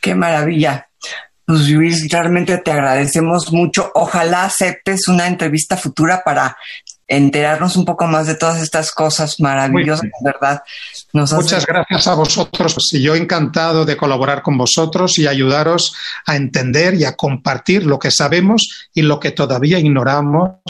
Qué 0.00 0.14
maravilla. 0.14 0.88
Pues 1.46 1.68
Luis, 1.68 2.10
realmente 2.10 2.56
te 2.58 2.70
agradecemos 2.72 3.52
mucho. 3.52 3.90
Ojalá 3.94 4.44
aceptes 4.44 5.08
una 5.08 5.26
entrevista 5.26 5.76
futura 5.76 6.22
para 6.24 6.56
enterarnos 7.06 7.76
un 7.76 7.84
poco 7.84 8.06
más 8.06 8.26
de 8.26 8.34
todas 8.34 8.62
estas 8.62 8.90
cosas 8.90 9.38
maravillosas, 9.40 10.10
¿verdad? 10.22 10.62
Muchas 11.12 11.66
gracias 11.66 12.06
a 12.06 12.14
vosotros. 12.14 12.74
Pues, 12.74 13.02
yo 13.02 13.14
encantado 13.14 13.84
de 13.84 13.96
colaborar 13.96 14.42
con 14.42 14.56
vosotros 14.56 15.18
y 15.18 15.26
ayudaros 15.26 15.94
a 16.26 16.36
entender 16.36 16.94
y 16.94 17.04
a 17.04 17.16
compartir 17.16 17.84
lo 17.84 17.98
que 17.98 18.10
sabemos 18.10 18.88
y 18.94 19.02
lo 19.02 19.20
que 19.20 19.32
todavía 19.32 19.78
ignoramos 19.78 20.60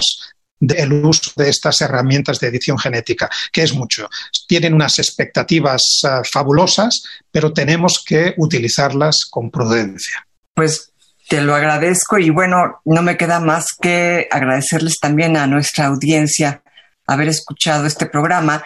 del 0.61 0.93
uso 1.05 1.33
de 1.37 1.49
estas 1.51 1.81
herramientas 1.81 2.41
de 2.41 2.49
edición 2.49 2.79
genética, 2.79 3.29
que 3.53 3.63
es 3.63 3.75
mucho. 3.75 4.09
Tienen 4.47 4.75
unas 4.75 4.99
expectativas 4.99 5.83
ah, 6.05 6.23
fabulosas, 6.31 7.03
pero 7.31 7.53
tenemos 7.53 8.03
que 8.05 8.35
utilizarlas 8.39 9.27
con 9.31 9.51
prudencia. 9.51 10.27
Pues 10.55 10.94
te 11.29 11.41
lo 11.41 11.55
agradezco 11.55 12.19
y 12.19 12.31
bueno, 12.31 12.81
no 12.85 13.03
me 13.03 13.17
queda 13.17 13.41
más 13.41 13.67
que 13.81 14.29
agradecerles 14.31 14.99
también 15.01 15.37
a 15.37 15.47
nuestra 15.47 15.87
audiencia 15.87 16.63
haber 17.07 17.29
escuchado 17.29 17.87
este 17.87 18.07
programa 18.07 18.65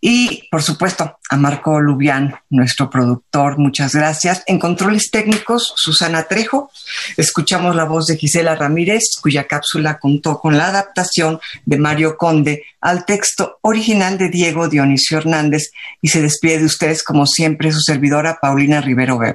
y 0.00 0.46
por 0.50 0.62
supuesto 0.62 1.18
a 1.30 1.36
Marco 1.36 1.80
Lubián, 1.80 2.36
nuestro 2.50 2.88
productor, 2.90 3.58
muchas 3.58 3.94
gracias. 3.94 4.42
En 4.46 4.58
controles 4.58 5.10
técnicos, 5.10 5.72
Susana 5.74 6.24
Trejo. 6.24 6.70
Escuchamos 7.16 7.74
la 7.74 7.84
voz 7.84 8.06
de 8.06 8.16
Gisela 8.16 8.54
Ramírez, 8.54 9.02
cuya 9.20 9.48
cápsula 9.48 9.98
contó 9.98 10.38
con 10.38 10.58
la 10.58 10.68
adaptación 10.68 11.40
de 11.64 11.78
Mario 11.78 12.16
Conde 12.16 12.64
al 12.80 13.04
texto 13.04 13.58
original 13.62 14.18
de 14.18 14.28
Diego 14.28 14.68
Dionisio 14.68 15.18
Hernández 15.18 15.72
y 16.00 16.08
se 16.08 16.22
despide 16.22 16.58
de 16.58 16.66
ustedes 16.66 17.02
como 17.02 17.26
siempre 17.26 17.72
su 17.72 17.80
servidora 17.80 18.38
Paulina 18.40 18.80
Rivero 18.80 19.16
Weber. 19.16 19.34